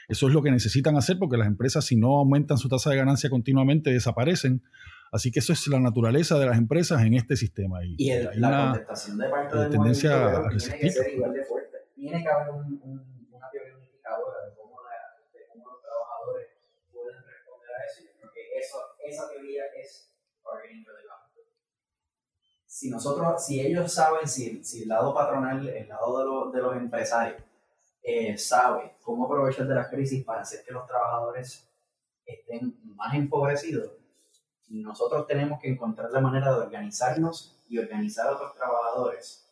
[0.08, 2.96] Eso es lo que necesitan hacer porque las empresas si no aumentan su tasa de
[2.96, 4.64] ganancia continuamente desaparecen.
[5.12, 7.80] Así que eso es la naturaleza de las empresas en este sistema.
[7.84, 11.78] Y, la contestación de parte del tendencia tiene que ser igual de fuerte.
[11.94, 16.48] Tiene que haber un, una teoría unificadora de cómo, los trabajadores
[16.94, 18.04] pueden responder a eso.
[18.22, 21.02] Porque eso, esa teoría es bargaining for the
[22.66, 26.76] Si nosotros, si ellos saben, si, si el lado patronal, el lado de, de los
[26.78, 27.44] empresarios,
[28.02, 31.70] eh, sabe cómo aprovechar de la crisis para hacer que los trabajadores
[32.26, 33.92] estén más empobrecidos,
[34.72, 39.48] nosotros tenemos que encontrar la manera de organizarnos y organizar a otros trabajadores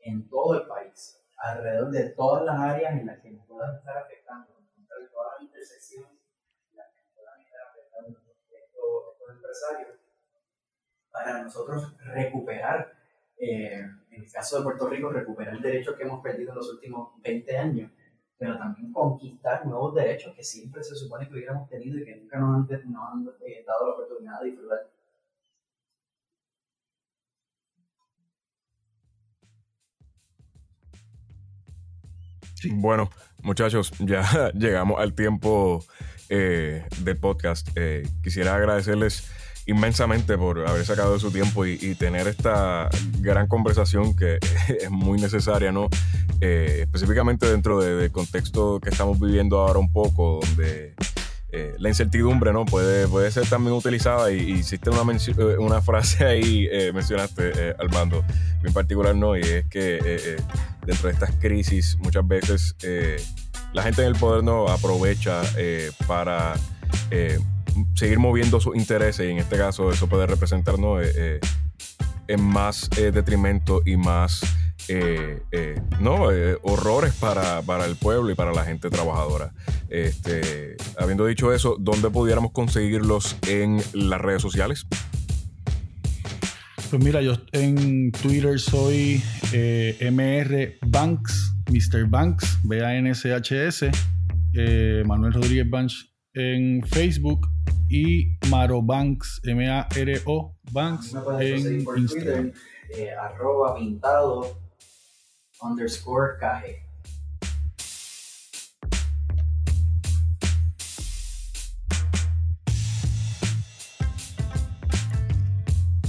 [0.00, 3.96] en todo el país, alrededor de todas las áreas en las que nos puedan estar
[3.98, 6.22] afectando, encontrar todas las intersecciones
[11.12, 12.92] para nosotros recuperar
[13.38, 16.72] eh, en el caso de Puerto Rico, recuperar el derecho que hemos perdido en los
[16.72, 17.92] últimos 20 años,
[18.42, 22.40] pero también conquistar nuevos derechos que siempre se supone que hubiéramos tenido y que nunca
[22.40, 24.90] nos han, eh, dado la oportunidad de disfrutar.
[32.72, 33.10] Bueno,
[33.44, 35.84] muchachos, ya llegamos al tiempo
[36.28, 37.68] eh, del podcast.
[38.24, 39.30] quisiera agradecerles
[39.66, 42.88] inmensamente por haber sacado de su tiempo y, tener esta
[43.20, 44.38] gran conversación que
[44.80, 45.88] es muy necesaria, ¿no?
[46.40, 50.94] Eh, específicamente dentro del contexto que estamos viviendo ahora un poco, donde
[51.50, 52.64] eh, la incertidumbre, ¿no?
[52.64, 58.24] Puede, puede ser también utilizada y, hiciste una, eh, una frase ahí, mencionaste, Armando,
[58.64, 59.36] en particular, ¿no?
[59.36, 60.36] Y es que
[60.84, 62.74] dentro de estas crisis muchas veces
[63.72, 65.42] la gente en el poder no aprovecha
[66.08, 66.54] para
[67.94, 71.40] seguir moviendo sus intereses y en este caso eso puede representarnos eh, eh,
[72.28, 74.42] en más eh, detrimento y más
[76.00, 76.28] no
[76.62, 79.54] horrores para, para, el pueblo y para la gente trabajadora.
[79.88, 84.86] Este, habiendo dicho eso, ¿dónde pudiéramos conseguirlos en las redes sociales?
[86.90, 92.06] Pues mira, yo en Twitter soy MR Banks, Mr.
[92.08, 93.90] Banks, B-A-N-C-H-S,
[95.06, 97.48] Manuel Rodríguez Banks en Facebook
[97.92, 102.50] y Maro Banks, M-A-R-O Banks en Instagram.
[102.50, 102.54] Twitter,
[102.96, 104.58] eh, arroba pintado
[105.60, 106.86] underscore KG.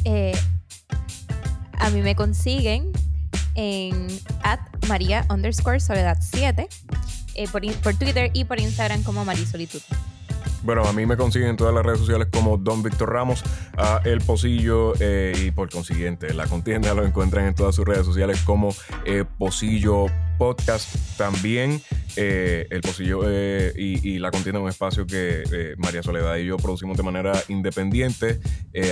[0.05, 0.33] Eh,
[1.79, 2.93] a mí me consiguen
[3.55, 4.07] en
[4.43, 6.69] at María underscore Soledad 7
[7.35, 9.81] eh, por, por, Twitter y por Instagram como Marisolitud.
[10.63, 13.43] Bueno, a mí me consiguen en todas las redes sociales como Don Víctor Ramos,
[13.77, 18.05] a El Pocillo eh, y por consiguiente la contienda lo encuentran en todas sus redes
[18.05, 18.73] sociales como
[19.05, 20.05] eh, Pocillo
[20.43, 21.17] Podcast.
[21.17, 21.81] También
[22.17, 26.57] eh, El Pocillo y, y, la contienda es un espacio que María Soledad y yo
[26.57, 28.41] producimos de manera independiente,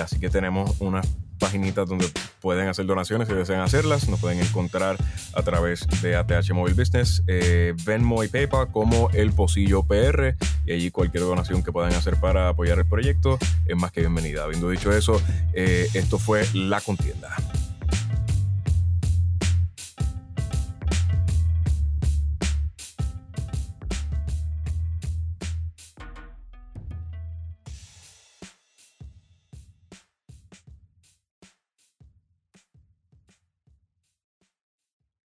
[0.02, 1.06] así que tenemos unas
[1.42, 2.08] paginitas donde
[2.40, 4.08] pueden hacer donaciones si desean hacerlas.
[4.08, 4.96] Nos pueden encontrar
[5.34, 10.36] a través de ATH Mobile Business, eh, Venmo y PayPal como El Pocillo PR.
[10.66, 14.46] Y allí cualquier donación que puedan hacer para apoyar el proyecto es más que bienvenida.
[14.46, 15.20] Habiendo dicho eso,
[15.54, 17.36] eh, esto fue La Contienda.